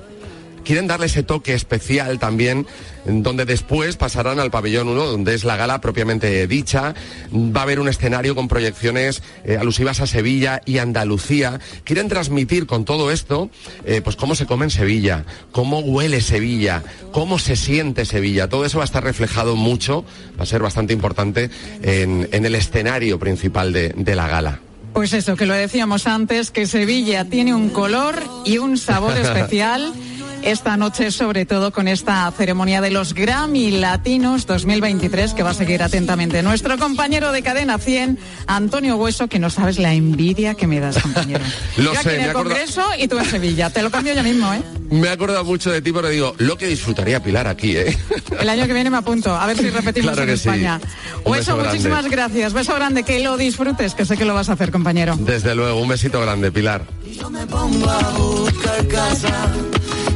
[0.65, 2.67] quieren darle ese toque especial también
[3.05, 6.93] donde después pasarán al pabellón 1, donde es la gala propiamente dicha.
[7.31, 11.59] Va a haber un escenario con proyecciones eh, alusivas a Sevilla y Andalucía.
[11.83, 13.49] Quieren transmitir con todo esto,
[13.85, 18.49] eh, pues cómo se come en Sevilla, cómo huele Sevilla, cómo se siente Sevilla.
[18.49, 20.03] Todo eso va a estar reflejado mucho,
[20.37, 21.49] va a ser bastante importante
[21.83, 24.59] en, en el escenario principal de, de la gala.
[24.93, 29.93] Pues eso, que lo decíamos antes, que Sevilla tiene un color y un sabor especial
[30.45, 35.53] esta noche, sobre todo con esta ceremonia de los Grammy Latinos 2023, que va a
[35.53, 40.67] seguir atentamente nuestro compañero de cadena 100, Antonio Hueso, que no sabes la envidia que
[40.67, 41.43] me das, compañero.
[41.77, 43.69] Lo Yo sé, aquí en me el Congreso y tú en Sevilla.
[43.71, 44.61] Te lo cambio ya mismo, ¿eh?
[44.91, 47.97] Me he acordado mucho de ti, pero digo, lo que disfrutaría Pilar aquí, ¿eh?
[48.39, 50.47] El año que viene me apunto, a ver si repetimos Claro en que sí.
[50.47, 50.79] España.
[51.23, 52.53] Un Hueso, muchísimas gracias.
[52.53, 55.15] Beso grande, que lo disfrutes, que sé que lo vas a hacer, compañero.
[55.19, 56.85] Desde luego, un besito grande, Pilar.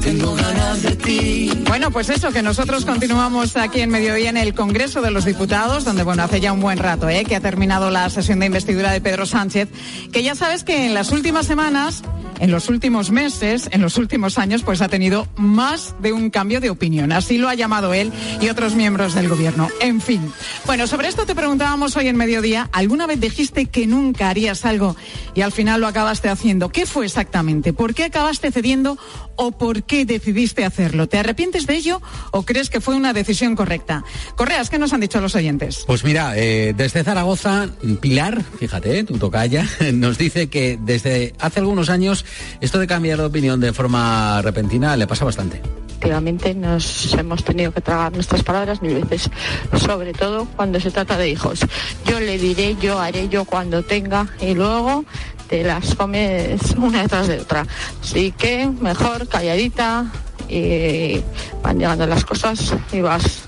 [0.02, 1.52] Tengo ganas de ti.
[1.68, 5.86] Bueno, pues eso, que nosotros continuamos aquí en Mediodía en el Congreso de los Diputados,
[5.86, 7.26] donde, bueno, hace ya un buen rato, ¿eh?
[7.26, 9.70] que ha terminado la sesión de investidura de Pedro Sánchez,
[10.12, 12.04] que ya sabes que en las últimas semanas,
[12.40, 16.60] en los últimos meses, en los últimos años, pues ha tenido más de un cambio
[16.60, 17.12] de opinión.
[17.12, 19.68] Así lo ha llamado él y otros miembros del gobierno.
[19.82, 20.32] En fin.
[20.66, 24.96] Bueno, sobre esto te preguntábamos hoy en Mediodía, ¿alguna vez dijiste que nunca harías algo
[25.36, 26.70] y al final lo acabaste haciendo?
[26.70, 27.74] ¿Qué fue exactamente?
[27.74, 28.98] ¿Por qué acabaste cediendo
[29.42, 31.08] o por qué decidiste hacerlo?
[31.08, 34.04] ¿Te arrepientes de ello o crees que fue una decisión correcta?
[34.36, 35.86] Correas, ¿qué nos han dicho los oyentes?
[35.88, 37.70] Pues mira, eh, desde Zaragoza,
[38.02, 42.26] Pilar, fíjate, tu tocaya, nos dice que desde hace algunos años
[42.60, 45.62] esto de cambiar de opinión de forma repentina le pasa bastante.
[45.96, 49.30] Últimamente nos hemos tenido que tragar nuestras palabras mil veces,
[49.78, 51.60] sobre todo cuando se trata de hijos.
[52.06, 55.06] Yo le diré, yo haré, yo cuando tenga y luego
[55.50, 57.66] te las comes una detrás de otra.
[58.02, 60.06] Así que mejor calladita
[60.48, 61.22] y
[61.64, 63.44] van llegando las cosas y vas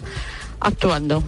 [0.59, 1.23] actuando.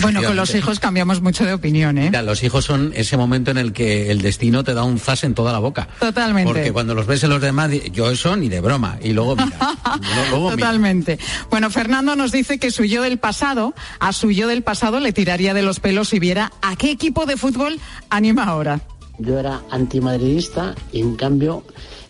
[0.00, 2.06] Bueno, con los hijos cambiamos mucho de opinión, ¿eh?
[2.06, 5.22] Mira, los hijos son ese momento en el que el destino te da un zas
[5.24, 5.86] en toda la boca.
[6.00, 6.50] Totalmente.
[6.50, 8.98] Porque cuando los ves en los demás, yo eso ni de broma.
[9.02, 9.54] Y luego, mira,
[10.30, 10.56] luego, mira.
[10.56, 11.18] Totalmente.
[11.50, 15.12] Bueno, Fernando nos dice que su yo del pasado, a su yo del pasado le
[15.12, 18.80] tiraría de los pelos si viera a qué equipo de fútbol anima ahora.
[19.22, 21.64] Yo era antimadridista y en cambio,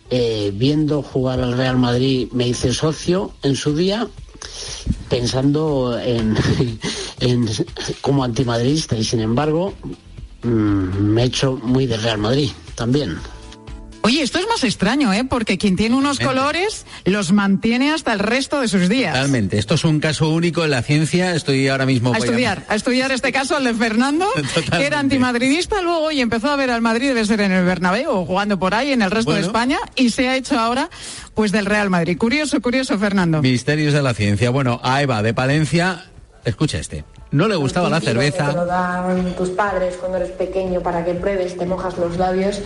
[0.09, 4.07] eh, viendo jugar al Real Madrid, me hice socio en su día,
[5.09, 6.35] pensando en,
[7.19, 7.47] en
[8.01, 9.73] como antimadridista y sin embargo
[10.43, 13.17] mm, me he hecho muy de Real Madrid también.
[14.05, 15.23] Oye, esto es más extraño, ¿eh?
[15.23, 19.13] Porque quien tiene unos colores los mantiene hasta el resto de sus días.
[19.13, 21.33] Realmente, esto es un caso único en la ciencia.
[21.33, 22.13] Estoy ahora mismo...
[22.13, 24.27] A estudiar, a estudiar este caso, el de Fernando,
[24.77, 28.11] que era antimadridista luego y empezó a ver al Madrid, debe ser en el Bernabéu
[28.11, 29.39] o jugando por ahí en el resto de.
[29.43, 30.89] España y se ha hecho ahora
[31.33, 32.17] pues del Real Madrid.
[32.17, 33.41] Curioso, curioso, Fernando.
[33.41, 34.49] Misterios de la ciencia.
[34.49, 36.05] Bueno, a Eva de Palencia,
[36.43, 37.03] escucha este.
[37.31, 38.53] No le gustaba la Que te lo cerveza.
[38.65, 42.61] dan tus padres cuando eres pequeño para que pruebes, te mojas los labios.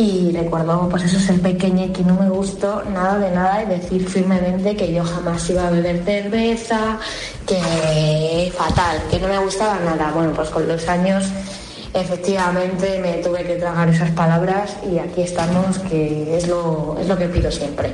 [0.00, 4.08] Y recuerdo, pues eso, ser pequeña que no me gustó nada de nada y decir
[4.08, 6.98] firmemente que yo jamás iba a beber cerveza,
[7.46, 10.10] que fatal, que no me gustaba nada.
[10.14, 11.26] Bueno, pues con los años
[11.92, 17.18] efectivamente me tuve que tragar esas palabras y aquí estamos, que es lo, es lo
[17.18, 17.92] que pido siempre.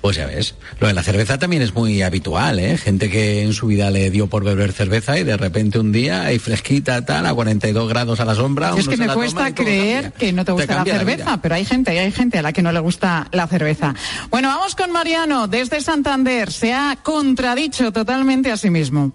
[0.00, 2.76] Pues ya ves, lo de la cerveza también es muy habitual, ¿eh?
[2.76, 6.22] Gente que en su vida le dio por beber cerveza y de repente un día
[6.22, 8.72] hay fresquita, tal, a 42 grados a la sombra.
[8.74, 11.98] Si es que me cuesta creer que no te gusta la cerveza, pero hay gente,
[11.98, 13.94] hay gente a la que no le gusta la cerveza.
[14.30, 16.52] Bueno, vamos con Mariano, desde Santander.
[16.52, 19.12] Se ha contradicho totalmente a sí mismo.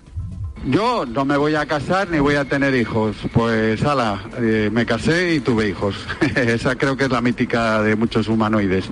[0.66, 3.18] Yo no me voy a casar ni voy a tener hijos.
[3.34, 5.96] Pues ala, eh, me casé y tuve hijos.
[6.36, 8.90] Esa creo que es la mítica de muchos humanoides.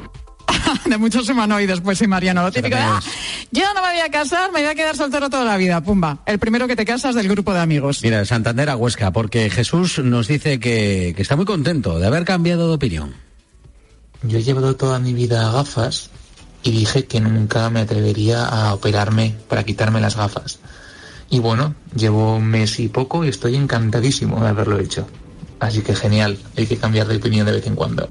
[0.85, 2.43] de muchos humanoides, pues sí, Mariano.
[2.43, 2.99] Lo típico de, "Ah,
[3.51, 5.81] yo no me voy a casar, me voy a quedar soltero toda la vida.
[5.81, 6.19] Pumba.
[6.25, 8.01] El primero que te casas del grupo de amigos.
[8.03, 12.07] Mira, de Santander a Huesca, porque Jesús nos dice que, que está muy contento de
[12.07, 13.13] haber cambiado de opinión.
[14.23, 16.09] Yo he llevado toda mi vida gafas
[16.63, 20.59] y dije que nunca me atrevería a operarme para quitarme las gafas.
[21.29, 25.07] Y bueno, llevo un mes y poco y estoy encantadísimo de haberlo hecho.
[25.59, 28.09] Así que genial, hay que cambiar de opinión de vez en cuando.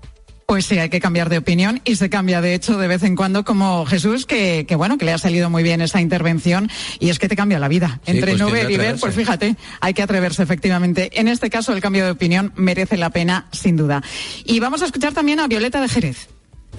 [0.50, 3.14] Pues sí, hay que cambiar de opinión y se cambia de hecho de vez en
[3.14, 7.10] cuando como Jesús, que, que bueno, que le ha salido muy bien esa intervención y
[7.10, 8.00] es que te cambia la vida.
[8.04, 11.20] Sí, Entre de ver y ver, pues fíjate, hay que atreverse efectivamente.
[11.20, 14.02] En este caso el cambio de opinión merece la pena sin duda.
[14.44, 16.28] Y vamos a escuchar también a Violeta de Jerez.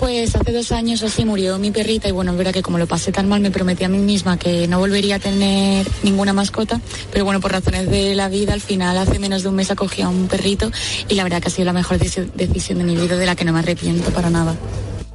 [0.02, 2.88] Pues hace dos años así murió mi perrita y bueno, es verdad que como lo
[2.88, 6.82] pasé tan mal me prometí a mí misma que no volvería a tener ninguna mascota,
[7.14, 10.02] pero bueno, por razones de la vida al final hace menos de un mes acogí
[10.02, 10.72] a un perrito
[11.08, 13.36] y la verdad que ha sido la mejor deci- decisión de mi vida de la
[13.36, 14.56] que no me arrepiento para nada.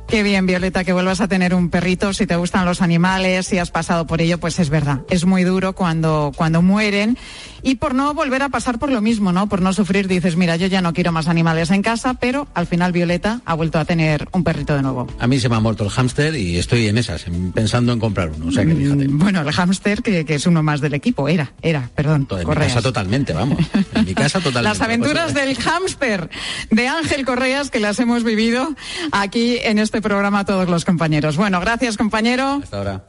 [0.09, 2.12] Qué bien, Violeta, que vuelvas a tener un perrito.
[2.12, 5.01] Si te gustan los animales, si has pasado por ello, pues es verdad.
[5.11, 7.19] Es muy duro cuando, cuando mueren.
[7.64, 9.49] Y por no volver a pasar por lo mismo, ¿no?
[9.49, 12.69] Por no sufrir, dices, mira, yo ya no quiero más animales en casa, pero al
[12.69, 15.09] final Violeta ha vuelto a tener un perrito de nuevo.
[15.19, 17.99] A mí se me ha muerto el hámster y estoy en esas, en- pensando en
[17.99, 18.47] comprar uno.
[18.47, 19.09] O sea que fíjate.
[19.09, 22.29] Mm, Bueno, el hámster, que, que es uno más del equipo, era, era, perdón.
[22.31, 23.59] En mi casa totalmente, vamos.
[23.95, 24.62] En mi casa totalmente.
[24.79, 26.31] Las aventuras del hámster
[26.71, 28.69] de Ángel Correas que las hemos vivido
[29.11, 31.37] aquí en este programa todos los compañeros.
[31.37, 32.61] Bueno, gracias compañero.
[32.63, 33.05] Hasta ahora.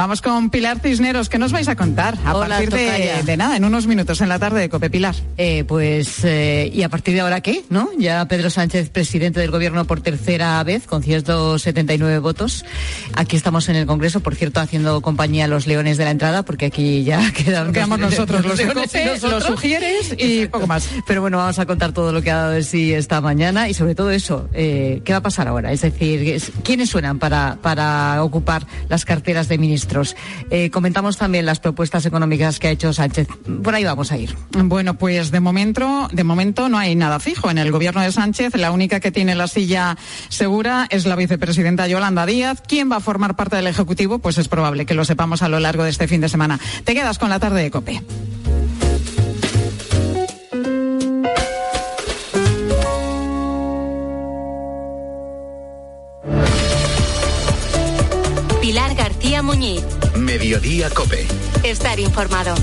[0.00, 1.28] Vamos con Pilar Cisneros.
[1.28, 2.16] ¿Qué nos vais a contar?
[2.24, 5.14] A Hola, partir de, de nada, en unos minutos en la tarde de Cope Pilar.
[5.36, 7.64] Eh, pues, eh, ¿y a partir de ahora qué?
[7.68, 7.90] ¿No?
[7.98, 12.64] Ya Pedro Sánchez, presidente del gobierno por tercera vez, con 179 votos.
[13.12, 16.44] Aquí estamos en el Congreso, por cierto, haciendo compañía a los leones de la entrada,
[16.46, 19.32] porque aquí ya quedan Quedamos nosotros, los Cope, nosotros.
[19.32, 20.88] los sugieres y poco más.
[21.06, 23.74] Pero bueno, vamos a contar todo lo que ha dado de sí esta mañana y
[23.74, 25.72] sobre todo eso, eh, ¿qué va a pasar ahora?
[25.72, 29.58] Es decir, es- ¿quiénes suenan para, para ocupar las carteras de
[30.50, 33.28] Eh, comentamos también las propuestas económicas que ha hecho Sánchez.
[33.62, 34.36] Por ahí vamos a ir.
[34.52, 38.54] Bueno, pues de momento, de momento no hay nada fijo en el gobierno de Sánchez.
[38.56, 39.96] La única que tiene la silla
[40.28, 42.62] segura es la vicepresidenta Yolanda Díaz.
[42.66, 44.18] ¿Quién va a formar parte del Ejecutivo?
[44.18, 46.58] Pues es probable que lo sepamos a lo largo de este fin de semana.
[46.84, 48.02] Te quedas con la tarde de Cope.
[59.40, 59.82] García Muñiz.
[60.16, 61.26] Mediodía Cope.
[61.62, 62.54] Estar informado.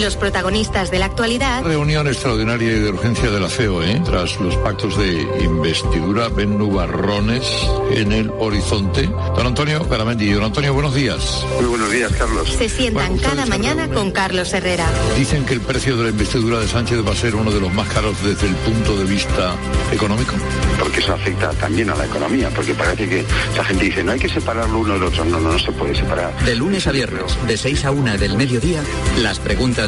[0.00, 4.54] Los protagonistas de la actualidad Reunión extraordinaria y de urgencia de la COE tras los
[4.56, 7.44] pactos de investidura ven nubarrones
[7.90, 9.06] en el horizonte.
[9.34, 11.44] Don Antonio Garamendi, don Antonio, buenos días.
[11.56, 12.48] Muy buenos días, Carlos.
[12.48, 14.86] se sientan cada mañana con Carlos Herrera.
[15.16, 17.72] Dicen que el precio de la investidura de Sánchez va a ser uno de los
[17.74, 19.56] más caros desde el punto de vista
[19.90, 20.34] económico.
[20.78, 23.24] Porque eso afecta también a la economía, porque parece que
[23.56, 25.24] la gente dice, no hay que separar lo uno del otro.
[25.24, 26.36] No, no, no se puede separar.
[26.44, 28.82] De lunes a viernes, de 6 a 1 del mediodía,
[29.20, 29.87] las preguntas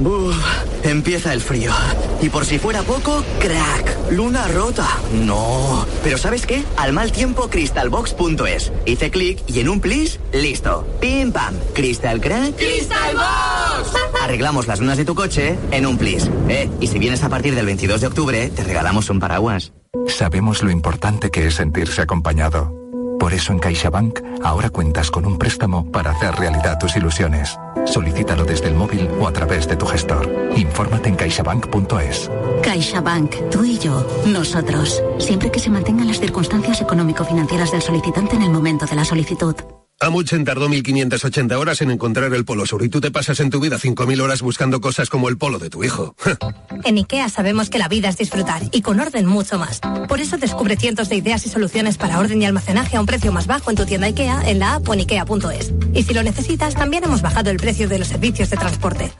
[0.00, 0.36] Uf,
[0.84, 1.72] empieza el frío.
[2.20, 4.86] Y por si fuera poco, crack, luna rota.
[5.12, 5.86] No.
[6.02, 6.64] Pero ¿sabes qué?
[6.76, 8.72] Al mal tiempo, crystalbox.es.
[8.86, 10.86] Hice clic y en un plis, listo.
[11.00, 11.54] Pim pam.
[11.74, 12.56] Crystal crack.
[12.56, 13.92] ¡Crystal Box!
[14.22, 16.30] Arreglamos las lunas de tu coche en un plis.
[16.48, 19.72] Eh, y si vienes a partir del 22 de octubre, te regalamos un paraguas.
[20.06, 22.72] Sabemos lo importante que es sentirse acompañado.
[23.18, 27.56] Por eso en CaixaBank ahora cuentas con un préstamo para hacer realidad tus ilusiones.
[27.84, 30.28] Solicítalo desde el móvil o a través de tu gestor.
[30.56, 32.30] Infórmate en caixabank.es.
[32.62, 35.02] CaixaBank, tú y yo, nosotros.
[35.18, 39.56] Siempre que se mantengan las circunstancias económico-financieras del solicitante en el momento de la solicitud.
[40.02, 43.60] Amundsen tardó 1580 horas en encontrar el Polo Sur y tú te pasas en tu
[43.60, 46.16] vida 5000 horas buscando cosas como el polo de tu hijo.
[46.84, 49.80] En IKEA sabemos que la vida es disfrutar y con orden mucho más.
[50.08, 53.30] Por eso descubre cientos de ideas y soluciones para orden y almacenaje a un precio
[53.30, 55.72] más bajo en tu tienda IKEA, en la app o en IKEA.es.
[55.94, 59.12] Y si lo necesitas, también hemos bajado el precio de los servicios de transporte.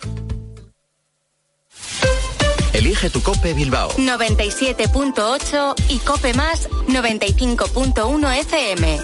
[2.73, 3.93] Elige tu Cope Bilbao.
[3.93, 8.99] 97.8 y Cope Más 95.1 FM.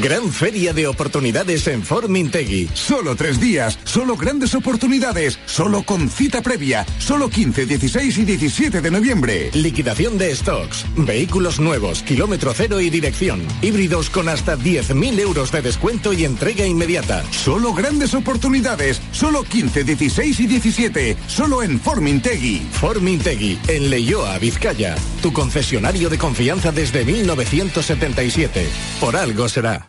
[0.00, 2.68] Gran feria de oportunidades en Ford Mintegui.
[2.74, 8.80] Solo tres días, solo grandes oportunidades, solo con cita previa, solo 15, 16 y 17
[8.80, 9.50] de noviembre.
[9.52, 15.62] Liquidación de stocks, vehículos nuevos, kilómetro cero y dirección, híbridos con hasta 10.000 euros de
[15.62, 17.22] descuento y entrega inmediata.
[17.30, 22.66] Solo grandes oportunidades, solo 15, 16 y 17, solo en Ford Mintegui.
[22.72, 28.66] Ford Mintegui, en Leioa, Vizcaya, tu concesionario de confianza desde 1977.
[29.00, 29.83] Por algo será.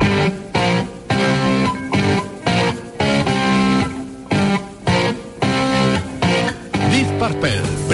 [0.00, 0.47] Deep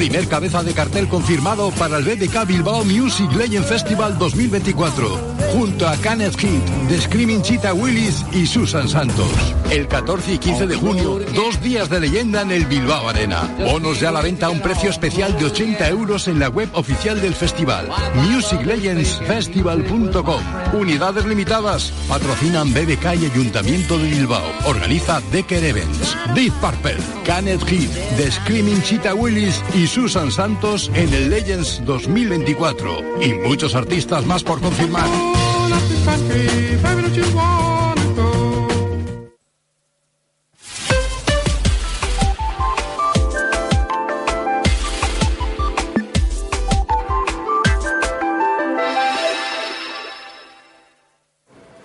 [0.09, 5.09] primer cabeza de cartel confirmado para el BBK Bilbao Music Legend Festival 2024,
[5.55, 9.33] junto a Kenneth Heat, The Screaming Cheetah Willis y Susan Santos.
[9.71, 13.51] El 14 y 15 de junio, dos días de leyenda en el Bilbao Arena.
[13.59, 16.69] Bonos ya a la venta a un precio especial de 80 euros en la web
[16.75, 17.89] oficial del festival,
[18.31, 20.43] musiclegendsfestival.com.
[20.75, 24.45] Unidades limitadas, patrocinan BBK y Ayuntamiento de Bilbao.
[24.67, 27.89] Organiza Decker Events, Deep Purple, Kenneth Heat,
[28.19, 34.27] The Screaming Cheetah Willis y y Susan Santos en el Legends 2024 y muchos artistas
[34.27, 35.09] más por confirmar.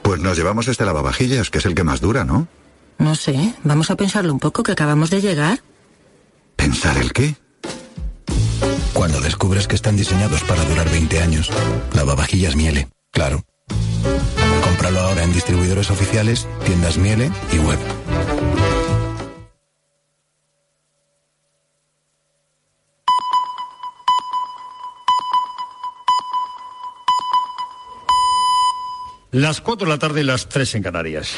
[0.02, 2.48] Pues nos llevamos este lavavajillas, que es el que más dura, ¿no?
[2.98, 5.62] No sé, vamos a pensarlo un poco, que acabamos de llegar.
[6.56, 7.36] ¿Pensar el qué?
[9.10, 11.50] Cuando descubres que están diseñados para durar 20 años,
[11.96, 13.44] lavavajillas Miele, claro.
[14.64, 17.80] Cómpralo ahora en distribuidores oficiales, tiendas Miele y web.
[29.32, 31.34] Las 4 de la tarde y las 3 en Canarias.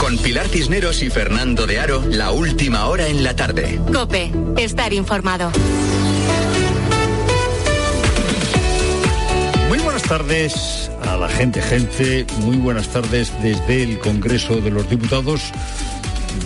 [0.00, 3.80] Con Pilar Cisneros y Fernando de Aro, la última hora en la tarde.
[3.90, 5.50] Cope, estar informado.
[10.08, 12.26] Tardes a la gente, gente.
[12.40, 15.40] Muy buenas tardes desde el Congreso de los Diputados,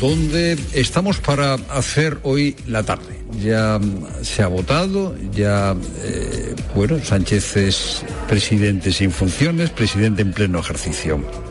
[0.00, 3.18] donde estamos para hacer hoy la tarde.
[3.42, 3.80] Ya
[4.22, 11.47] se ha votado, ya, eh, bueno, Sánchez es presidente sin funciones, presidente en pleno ejercicio.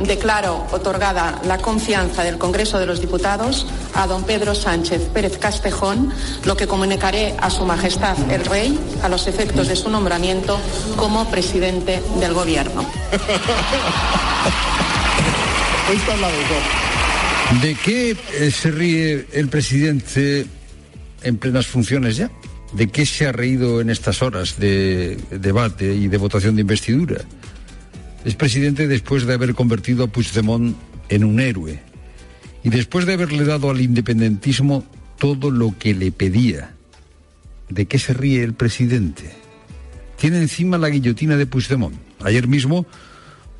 [0.00, 6.12] Declaro otorgada la confianza del Congreso de los Diputados a don Pedro Sánchez Pérez Castejón,
[6.44, 10.58] lo que comunicaré a Su Majestad el Rey a los efectos de su nombramiento
[10.96, 12.84] como presidente del Gobierno.
[17.62, 20.46] ¿De qué eh, se ríe el presidente
[21.22, 22.30] en plenas funciones ya?
[22.72, 27.20] ¿De qué se ha reído en estas horas de debate y de votación de investidura?
[28.24, 30.74] Es presidente después de haber convertido a Puigdemont
[31.10, 31.80] en un héroe
[32.62, 34.84] y después de haberle dado al independentismo
[35.18, 36.74] todo lo que le pedía.
[37.68, 39.30] ¿De qué se ríe el presidente?
[40.18, 41.94] Tiene encima la guillotina de Puigdemont.
[42.22, 42.86] Ayer mismo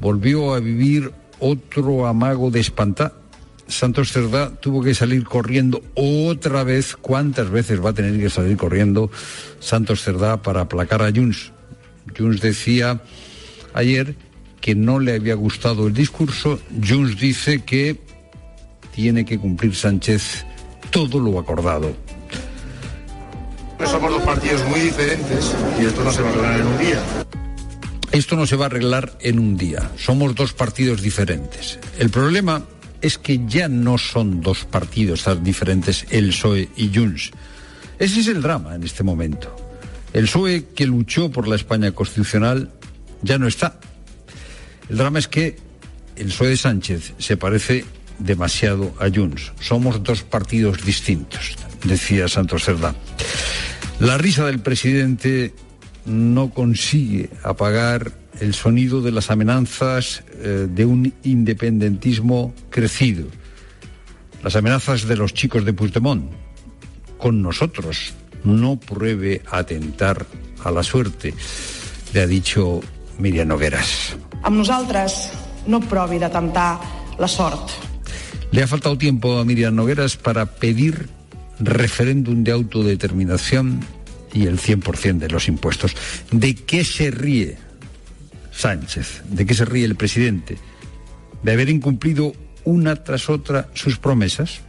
[0.01, 3.13] volvió a vivir otro amago de espantar.
[3.67, 6.97] Santos Cerdá tuvo que salir corriendo otra vez.
[6.97, 9.11] ¿Cuántas veces va a tener que salir corriendo
[9.61, 11.53] Santos Cerdá para aplacar a Junts?
[12.17, 13.03] Junts decía
[13.75, 14.17] ayer
[14.65, 16.59] que no le había gustado el discurso.
[16.83, 18.01] Junts dice que
[18.95, 20.47] tiene que cumplir Sánchez
[20.91, 21.95] todo lo acordado.
[23.85, 27.03] Somos dos partidos muy diferentes y esto no se va a arreglar en un día.
[28.11, 29.91] Esto no se va a arreglar en un día.
[29.99, 31.79] Somos dos partidos diferentes.
[31.99, 32.65] El problema
[33.03, 37.33] es que ya no son dos partidos tan diferentes, el PSOE y Junts.
[37.99, 39.55] Ese es el drama en este momento.
[40.15, 42.71] El PSOE que luchó por la España constitucional
[43.21, 43.79] ya no está.
[44.89, 45.57] El drama es que
[46.17, 47.85] el PSOE Sánchez se parece
[48.19, 49.53] demasiado a Junts.
[49.61, 52.95] Somos dos partidos distintos, decía Santos Cerdá.
[54.01, 55.55] La risa del presidente
[56.05, 63.27] no consigue apagar el sonido de las amenazas eh, de un independentismo crecido.
[64.43, 66.31] Las amenazas de los chicos de Puigdemont.
[67.19, 68.13] Con nosotros
[68.43, 70.27] no pruebe atentar
[70.63, 71.33] a la suerte,
[72.13, 72.81] le ha dicho
[73.19, 74.17] Miriam Nogueras.
[74.45, 75.31] Amb nosaltres
[75.67, 77.71] no provi de la sort.
[78.53, 81.09] Le ha faltado tiempo a Miriam Nogueras para pedir
[81.59, 83.81] referéndum de autodeterminación
[84.35, 85.97] y el 100% de los impuestos.
[86.31, 87.57] ¿De qué se ríe
[88.53, 89.23] Sánchez?
[89.31, 90.59] ¿De qué se ríe el presidente?
[91.43, 92.33] ¿De haber incumplido
[92.65, 94.61] una tras otra sus promesas?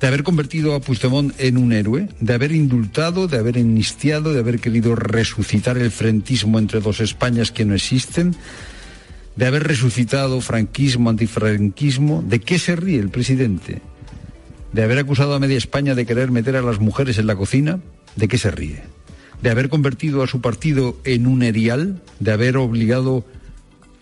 [0.00, 2.08] ¿De haber convertido a Puigdemont en un héroe?
[2.20, 3.28] ¿De haber indultado?
[3.28, 4.32] ¿De haber amnistiado?
[4.32, 8.34] ¿De haber querido resucitar el frentismo entre dos Españas que no existen?
[9.40, 12.20] ¿De haber resucitado franquismo, antifranquismo?
[12.20, 13.80] ¿De qué se ríe el presidente?
[14.74, 17.80] ¿De haber acusado a media España de querer meter a las mujeres en la cocina?
[18.16, 18.82] ¿De qué se ríe?
[19.42, 22.02] ¿De haber convertido a su partido en un erial?
[22.18, 23.24] ¿De haber obligado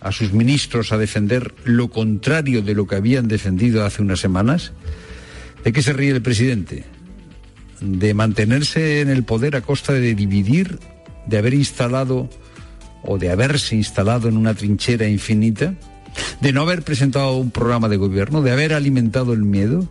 [0.01, 4.73] a sus ministros a defender lo contrario de lo que habían defendido hace unas semanas?
[5.63, 6.83] ¿De qué se ríe el presidente?
[7.79, 10.79] ¿De mantenerse en el poder a costa de dividir?
[11.27, 12.29] ¿De haber instalado
[13.03, 15.73] o de haberse instalado en una trinchera infinita?
[16.41, 18.41] ¿De no haber presentado un programa de gobierno?
[18.41, 19.87] ¿De haber alimentado el miedo?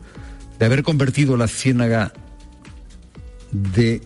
[0.59, 2.13] ¿De haber convertido la ciénaga
[3.53, 4.03] de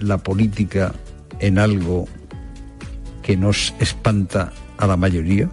[0.00, 0.94] la política
[1.40, 2.08] en algo
[3.22, 5.50] que nos espanta a la mayoría?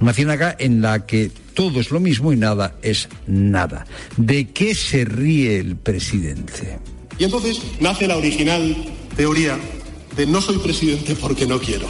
[0.00, 3.86] Una ciénaga en la que todo es lo mismo y nada es nada.
[4.16, 6.78] ¿De qué se ríe el presidente?
[7.18, 8.74] Y entonces nace la original
[9.16, 9.56] teoría
[10.16, 11.88] de no soy presidente porque no quiero.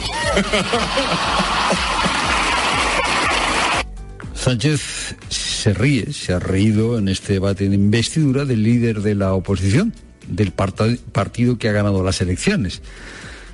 [4.33, 9.33] Sánchez se ríe, se ha reído en este debate de investidura del líder de la
[9.33, 9.93] oposición,
[10.27, 12.81] del partido que ha ganado las elecciones.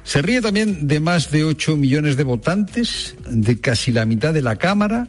[0.03, 4.41] Se ríe también de más de 8 millones de votantes, de casi la mitad de
[4.41, 5.07] la Cámara.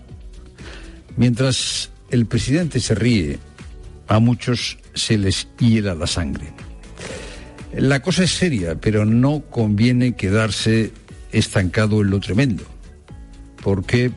[1.16, 3.38] Mientras el presidente se ríe,
[4.06, 6.52] a muchos se les hiela la sangre.
[7.74, 10.92] La cosa es seria, pero no conviene quedarse
[11.32, 12.64] estancado en lo tremendo,
[13.62, 14.12] porque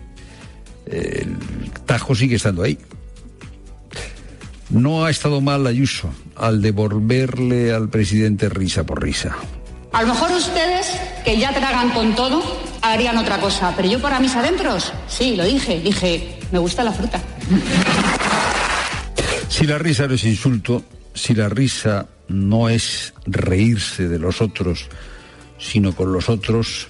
[0.86, 1.38] el
[1.86, 2.78] Tajo sigue estando ahí.
[4.70, 9.36] No ha estado mal Ayuso al devolverle al presidente risa por risa.
[9.94, 10.92] A lo mejor ustedes,
[11.24, 12.44] que ya tragan con todo,
[12.82, 16.92] harían otra cosa, pero yo para mis adentros, sí, lo dije, dije, me gusta la
[16.92, 17.22] fruta.
[19.48, 20.84] Si la risa no es insulto,
[21.14, 24.90] si la risa no es reírse de los otros,
[25.58, 26.88] sino con los otros,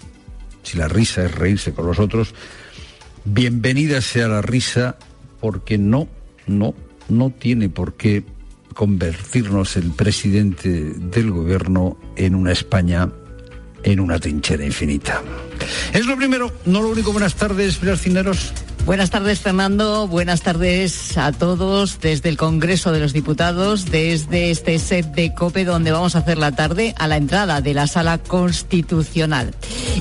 [0.64, 2.34] si la risa es reírse con los otros,
[3.24, 4.98] bienvenida sea la risa
[5.40, 6.08] porque no,
[6.48, 6.74] no,
[7.10, 8.24] no tiene por qué
[8.74, 13.10] convertirnos el presidente del gobierno en una España
[13.84, 15.22] en una trinchera infinita.
[15.94, 17.12] Es lo primero, no lo único.
[17.12, 18.54] Buenas tardes, Pilar Cineros.
[18.86, 20.08] Buenas tardes, Fernando.
[20.08, 25.66] Buenas tardes a todos desde el Congreso de los Diputados, desde este set de COPE
[25.66, 29.56] donde vamos a hacer la tarde a la entrada de la Sala Constitucional.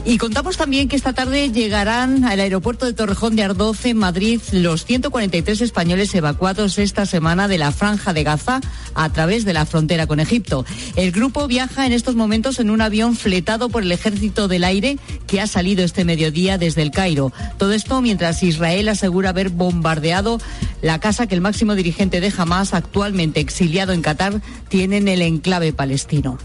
[0.04, 4.42] Y contamos también que esta tarde llegarán al aeropuerto de Torrejón de Ardoce, en Madrid,
[4.52, 8.60] los 143 españoles evacuados esta semana de la Franja de Gaza
[8.94, 10.66] a través de la frontera con Egipto.
[10.94, 14.98] El grupo viaja en estos momentos en un avión fletado por el Ejército del Aire
[15.26, 17.32] que ha salido este mediodía desde el Cairo.
[17.58, 20.40] Todo esto mientras Israel asegura haber bombardeado
[20.82, 25.22] la casa que el máximo dirigente de Hamas, actualmente exiliado en Qatar, tiene en el
[25.22, 26.38] enclave palestino.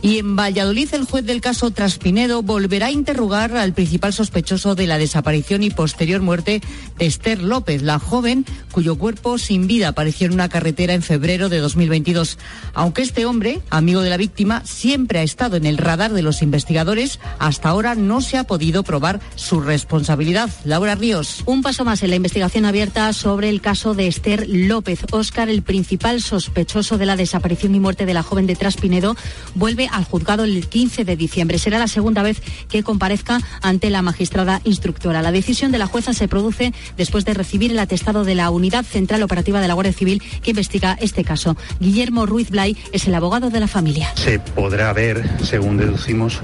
[0.00, 4.86] Y en Valladolid, el juez del caso Traspinedo volverá a interrogar al principal sospechoso de
[4.86, 6.62] la desaparición y posterior muerte
[6.98, 11.48] de Esther López, la joven cuyo cuerpo sin vida apareció en una carretera en febrero
[11.48, 12.38] de 2022.
[12.74, 16.42] Aunque este hombre, amigo de la víctima, siempre ha estado en el radar de los
[16.42, 20.50] investigadores, hasta ahora no se ha podido probar su responsabilidad.
[20.64, 21.42] Laura Ríos.
[21.46, 25.00] Un paso más en la investigación abierta sobre el caso de Esther López.
[25.10, 29.16] Óscar, el principal sospechoso de la desaparición y muerte de la joven de Traspinedo,
[29.54, 31.58] vuelve al juzgado el 15 de diciembre.
[31.58, 35.22] Será la segunda vez que comparezca ante la magistrada instructora.
[35.22, 38.84] La decisión de la jueza se produce después de recibir el atestado de la Unidad
[38.84, 41.56] Central Operativa de la Guardia Civil que investiga este caso.
[41.80, 44.12] Guillermo Ruiz Blay es el abogado de la familia.
[44.16, 46.40] Se podrá ver, según deducimos,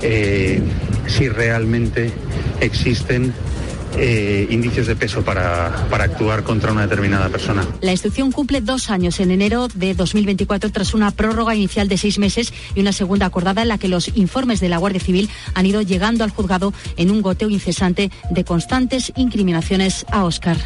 [0.00, 0.62] eh,
[1.06, 2.12] si realmente
[2.60, 3.32] existen
[3.96, 7.66] eh, indicios de peso para, para actuar contra una determinada persona.
[7.80, 12.18] La instrucción cumple dos años en enero de 2024 tras una prórroga inicial de seis
[12.18, 15.66] meses y una segunda acordada en la que los informes de la Guardia Civil han
[15.66, 20.56] ido llegando al juzgado en un goteo incesante de constantes incriminaciones a Oscar.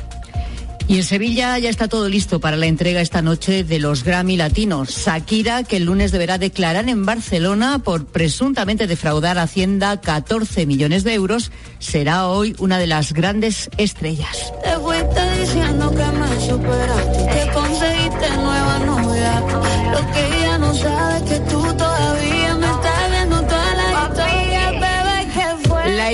[0.88, 4.36] Y en Sevilla ya está todo listo para la entrega esta noche de los Grammy
[4.36, 4.90] Latinos.
[4.90, 11.02] Shakira, que el lunes deberá declarar en Barcelona por presuntamente defraudar a Hacienda 14 millones
[11.02, 14.52] de euros, será hoy una de las grandes estrellas.
[14.62, 14.76] Te
[15.40, 17.25] diciendo que me superaste,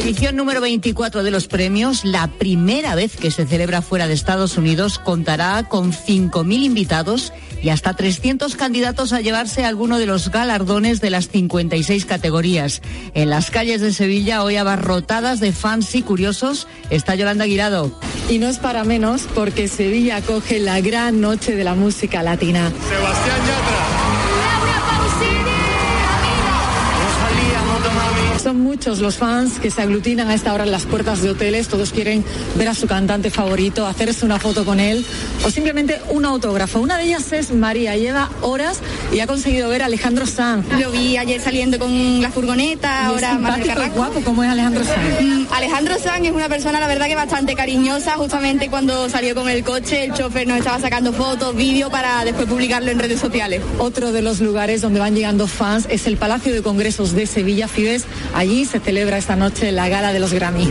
[0.02, 4.56] edición número 24 de los premios, la primera vez que se celebra fuera de Estados
[4.56, 7.32] Unidos, contará con 5.000 invitados
[7.62, 12.82] y hasta 300 candidatos a llevarse alguno de los galardones de las 56 categorías.
[13.14, 17.96] En las calles de Sevilla, hoy abarrotadas de fans y curiosos, está Yolanda Guirado.
[18.28, 22.72] Y no es para menos porque Sevilla acoge la gran noche de la música latina.
[22.88, 23.91] Sebastián Yatra.
[28.52, 31.68] Son muchos los fans que se aglutinan a esta hora en las puertas de hoteles.
[31.68, 32.22] Todos quieren
[32.58, 35.06] ver a su cantante favorito, hacerse una foto con él
[35.42, 36.78] o simplemente un autógrafo.
[36.78, 37.96] Una de ellas es María.
[37.96, 38.80] Lleva horas
[39.10, 40.66] y ha conseguido ver a Alejandro Sanz.
[40.78, 44.20] Lo vi ayer saliendo con la furgoneta, ahora simpático, guapo.
[44.20, 45.22] ¿Cómo es Alejandro Sanz?
[45.22, 48.16] Mm, Alejandro Sanz es una persona, la verdad, que bastante cariñosa.
[48.16, 52.46] Justamente cuando salió con el coche, el chofer nos estaba sacando fotos, vídeo para después
[52.46, 53.62] publicarlo en redes sociales.
[53.78, 57.66] Otro de los lugares donde van llegando fans es el Palacio de Congresos de Sevilla,
[57.66, 58.04] Fibes.
[58.42, 60.68] Allí se celebra esta noche la gala de los Grammy.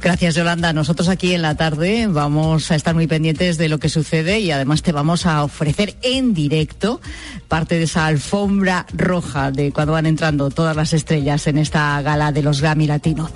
[0.00, 0.72] Gracias, Yolanda.
[0.72, 4.50] Nosotros aquí en la tarde vamos a estar muy pendientes de lo que sucede y
[4.50, 7.00] además te vamos a ofrecer en directo
[7.48, 12.32] parte de esa alfombra roja de cuando van entrando todas las estrellas en esta gala
[12.32, 13.30] de los Grammy Latino.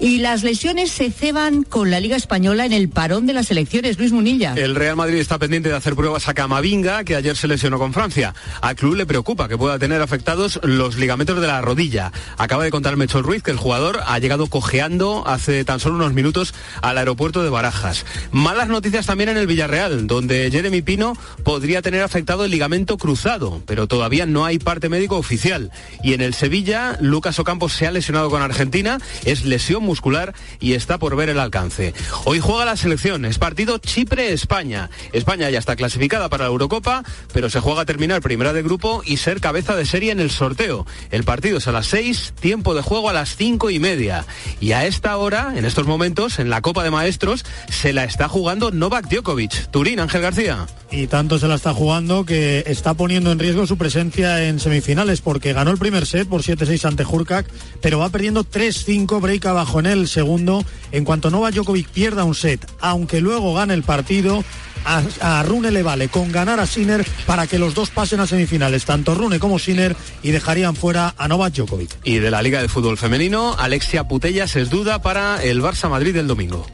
[0.00, 3.98] Y las lesiones se ceban con la Liga Española en el parón de las elecciones.
[3.98, 4.54] Luis Munilla.
[4.56, 7.92] El Real Madrid está pendiente de hacer pruebas a Camavinga, que ayer se lesionó con
[7.92, 8.34] Francia.
[8.60, 12.12] Al club le preocupa que pueda tener afectados los ligamentos de la rodilla.
[12.38, 16.03] Acaba de contar Mechol Ruiz que el jugador ha llegado cojeando hace tan solo unos
[16.04, 18.04] unos minutos al aeropuerto de Barajas.
[18.30, 23.62] Malas noticias también en el Villarreal, donde Jeremy Pino podría tener afectado el ligamento cruzado,
[23.64, 25.70] pero todavía no hay parte médico oficial.
[26.02, 30.74] Y en el Sevilla, Lucas Ocampos se ha lesionado con Argentina, es lesión muscular y
[30.74, 31.94] está por ver el alcance.
[32.24, 34.90] Hoy juega la selección, es partido Chipre-España.
[35.12, 37.02] España ya está clasificada para la Eurocopa,
[37.32, 40.30] pero se juega a terminar primera de grupo y ser cabeza de serie en el
[40.30, 40.86] sorteo.
[41.10, 44.26] El partido es a las seis, tiempo de juego a las cinco y media.
[44.60, 48.28] Y a esta hora, en estos momentos, en la Copa de Maestros, se la está
[48.28, 49.70] jugando Novak Djokovic.
[49.70, 50.66] Turín, Ángel García.
[50.90, 55.20] Y tanto se la está jugando que está poniendo en riesgo su presencia en semifinales
[55.20, 57.46] porque ganó el primer set por 7-6 ante Hurkacz,
[57.80, 60.64] pero va perdiendo 3-5 break abajo en el segundo.
[60.90, 64.42] En cuanto Novak Djokovic pierda un set, aunque luego gane el partido,
[64.84, 68.84] a, Rune le vale con ganar a Sinner para que los dos pasen a semifinales,
[68.84, 71.90] tanto Rune como Sinner, y dejarían fuera a Novak Djokovic.
[72.04, 76.14] Y de la Liga de Fútbol Femenino, Alexia Putellas es duda para el Barça Madrid
[76.14, 76.66] del domingo.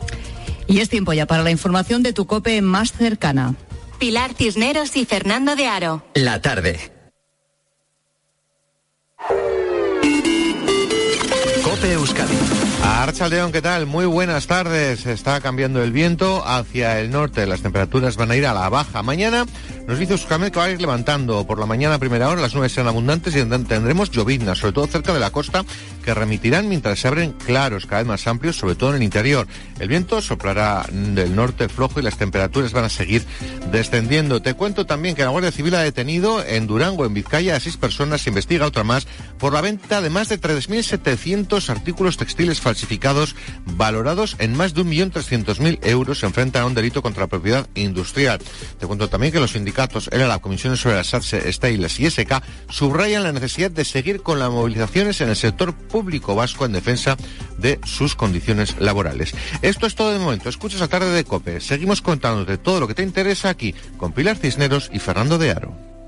[0.66, 3.54] Y es tiempo ya para la información de tu cope más cercana.
[3.98, 6.04] Pilar Cisneros y Fernando de Aro.
[6.14, 6.92] La tarde.
[11.90, 12.38] Cope Euskadi.
[12.84, 13.86] Archaldeón, ¿qué tal?
[13.86, 15.06] Muy buenas tardes.
[15.06, 17.46] Está cambiando el viento hacia el norte.
[17.46, 19.02] Las temperaturas van a ir a la baja.
[19.02, 19.44] Mañana
[19.90, 21.44] nos dice Euskadi que va a ir levantando.
[21.44, 24.86] Por la mañana a primera hora las nubes serán abundantes y tendremos lloviznas, sobre todo
[24.86, 25.64] cerca de la costa,
[26.04, 29.48] que remitirán mientras se abren claros cada vez más amplios, sobre todo en el interior.
[29.80, 33.24] El viento soplará del norte flojo y las temperaturas van a seguir
[33.72, 34.40] descendiendo.
[34.40, 37.76] Te cuento también que la Guardia Civil ha detenido en Durango, en Vizcaya, a seis
[37.76, 43.34] personas, se investiga otra más, por la venta de más de 3.700 artículos textiles falsificados
[43.66, 46.20] valorados en más de 1.300.000 euros.
[46.20, 48.38] Se enfrentan a un delito contra la propiedad industrial.
[48.78, 49.79] Te cuento también que los sindicatos,
[50.10, 54.50] era la Comisión sobre las Stailes y SK, subrayan la necesidad de seguir con las
[54.50, 57.16] movilizaciones en el sector público vasco en defensa
[57.58, 59.34] de sus condiciones laborales.
[59.62, 60.48] Esto es todo de momento.
[60.48, 61.60] Escuchas a tarde de COPE.
[61.60, 65.99] Seguimos contándote todo lo que te interesa aquí con Pilar Cisneros y Fernando de Aro.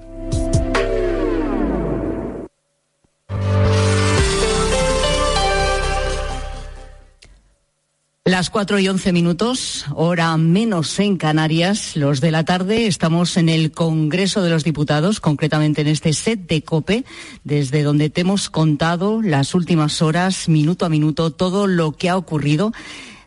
[8.25, 13.49] Las cuatro y once minutos, hora menos en Canarias, los de la tarde, estamos en
[13.49, 17.05] el Congreso de los Diputados, concretamente en este set de COPE,
[17.43, 22.17] desde donde te hemos contado las últimas horas, minuto a minuto, todo lo que ha
[22.17, 22.73] ocurrido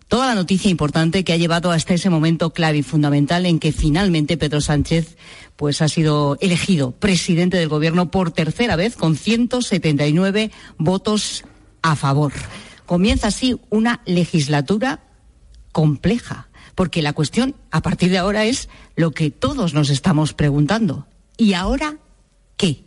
[0.08, 3.74] toda la noticia importante que ha llevado hasta ese momento clave y fundamental en que
[3.74, 5.18] finalmente Pedro Sánchez
[5.58, 11.43] pues ha sido elegido presidente del gobierno por tercera vez con 179 votos
[11.82, 12.32] a favor.
[12.86, 15.03] Comienza así una legislatura
[15.71, 21.07] compleja, porque la cuestión a partir de ahora es lo que todos nos estamos preguntando.
[21.38, 21.97] ¿Y ahora
[22.57, 22.86] qué?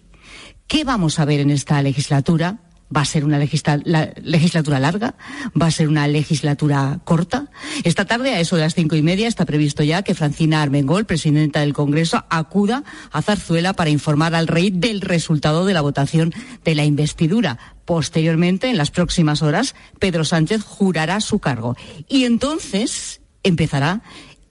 [0.67, 2.61] ¿Qué vamos a ver en esta legislatura?
[2.95, 5.15] ¿Va a ser una legislatura larga?
[5.61, 7.51] ¿Va a ser una legislatura corta?
[7.85, 11.05] Esta tarde, a eso de las cinco y media, está previsto ya que Francina Armengol,
[11.05, 16.33] presidenta del Congreso, acuda a Zarzuela para informar al rey del resultado de la votación
[16.65, 17.59] de la investidura.
[17.85, 21.77] Posteriormente, en las próximas horas, Pedro Sánchez jurará su cargo.
[22.09, 24.03] Y entonces empezará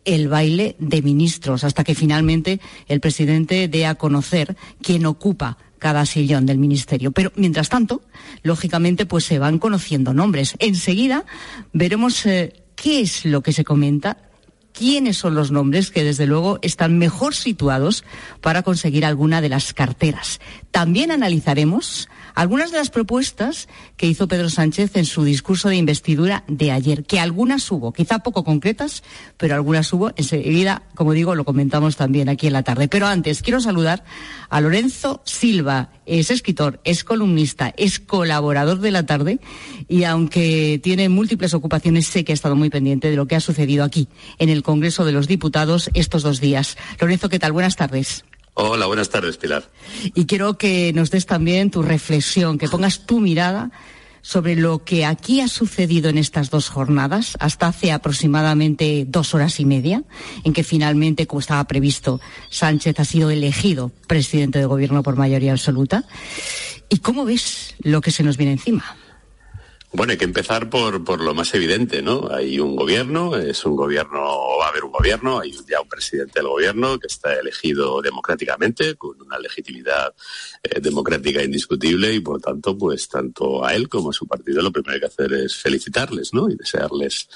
[0.05, 6.05] el baile de ministros hasta que finalmente el presidente dé a conocer quién ocupa cada
[6.05, 7.11] sillón del ministerio.
[7.11, 8.01] Pero mientras tanto,
[8.43, 10.55] lógicamente, pues se van conociendo nombres.
[10.59, 11.25] Enseguida
[11.73, 14.17] veremos eh, qué es lo que se comenta,
[14.73, 18.03] quiénes son los nombres que desde luego están mejor situados
[18.41, 20.39] para conseguir alguna de las carteras.
[20.71, 22.07] También analizaremos
[22.37, 23.67] algunas de las propuestas
[23.97, 28.19] que hizo Pedro Sánchez en su discurso de investidura de ayer, que algunas hubo, quizá
[28.19, 29.01] poco concretas,
[29.37, 30.11] pero algunas hubo.
[30.15, 32.87] Enseguida, como digo, lo comentamos también aquí en la tarde.
[32.87, 34.03] Pero antes, quiero saludar
[34.49, 35.89] a Lorenzo Silva.
[36.05, 39.39] Es escritor, es columnista, es colaborador de la tarde
[39.87, 43.39] y aunque tiene múltiples ocupaciones, sé que ha estado muy pendiente de lo que ha
[43.39, 46.77] sucedido aquí en el Congreso de los Diputados estos dos días.
[47.01, 47.51] Lorenzo, ¿qué tal?
[47.51, 48.25] Buenas tardes.
[48.59, 49.69] Hola, buenas tardes, Pilar.
[50.15, 53.69] Y quiero que nos des también tu reflexión, que pongas tu mirada
[54.23, 59.59] sobre lo que aquí ha sucedido en estas dos jornadas, hasta hace aproximadamente dos horas
[59.59, 60.01] y media,
[60.43, 65.51] en que finalmente, como estaba previsto, Sánchez ha sido elegido presidente de gobierno por mayoría
[65.51, 66.05] absoluta.
[66.89, 68.97] ¿Y cómo ves lo que se nos viene encima?
[69.97, 72.29] Bueno, hay que empezar por, por lo más evidente, ¿no?
[72.29, 74.19] Hay un gobierno, es un gobierno,
[74.59, 78.93] va a haber un gobierno, hay ya un presidente del gobierno que está elegido democráticamente,
[78.93, 80.13] con una legitimidad
[80.61, 84.71] eh, democrática indiscutible y por tanto, pues tanto a él como a su partido lo
[84.71, 86.47] primero que hay que hacer es felicitarles, ¿no?
[86.47, 87.27] Y desearles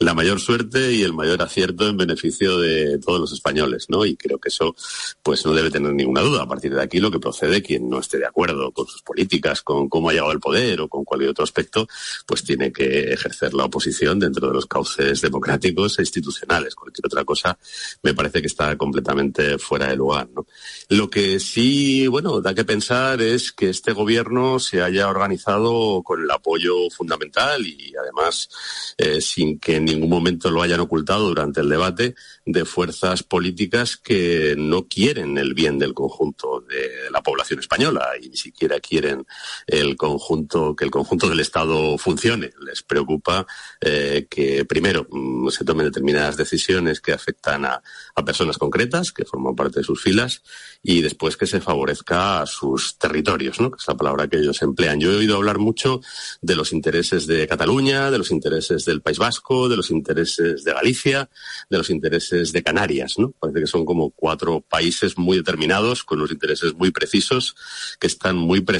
[0.00, 4.04] la mayor suerte y el mayor acierto en beneficio de todos los españoles, ¿no?
[4.04, 4.74] Y creo que eso,
[5.22, 6.42] pues no debe tener ninguna duda.
[6.42, 9.62] A partir de aquí, lo que procede, quien no esté de acuerdo con sus políticas,
[9.62, 11.86] con cómo ha llegado al poder o con cualquier otro aspecto,
[12.26, 16.74] pues tiene que ejercer la oposición dentro de los cauces democráticos e institucionales.
[16.74, 17.58] Cualquier otra cosa
[18.02, 20.28] me parece que está completamente fuera de lugar.
[20.34, 20.46] ¿no?
[20.88, 26.22] Lo que sí, bueno, da que pensar es que este gobierno se haya organizado con
[26.22, 28.48] el apoyo fundamental y además
[28.96, 33.96] eh, sin que en ningún momento lo hayan ocultado durante el debate de fuerzas políticas
[33.96, 39.26] que no quieren el bien del conjunto de la población española y ni siquiera quieren
[39.66, 42.50] el conjunto que el conjunto del Estado funcione.
[42.60, 43.46] Les preocupa
[43.80, 47.82] eh, que primero mm, se tomen determinadas decisiones que afectan a,
[48.14, 50.42] a personas concretas que forman parte de sus filas
[50.82, 53.70] y después que se favorezca a sus territorios, ¿no?
[53.70, 55.00] que es la palabra que ellos emplean.
[55.00, 56.00] Yo he oído hablar mucho
[56.40, 60.72] de los intereses de Cataluña, de los intereses del País Vasco, de los intereses de
[60.72, 61.30] Galicia,
[61.70, 63.14] de los intereses de Canarias.
[63.18, 63.32] ¿no?
[63.38, 67.54] Parece que son como cuatro países muy determinados, con unos intereses muy precisos,
[68.00, 68.78] que están muy preservados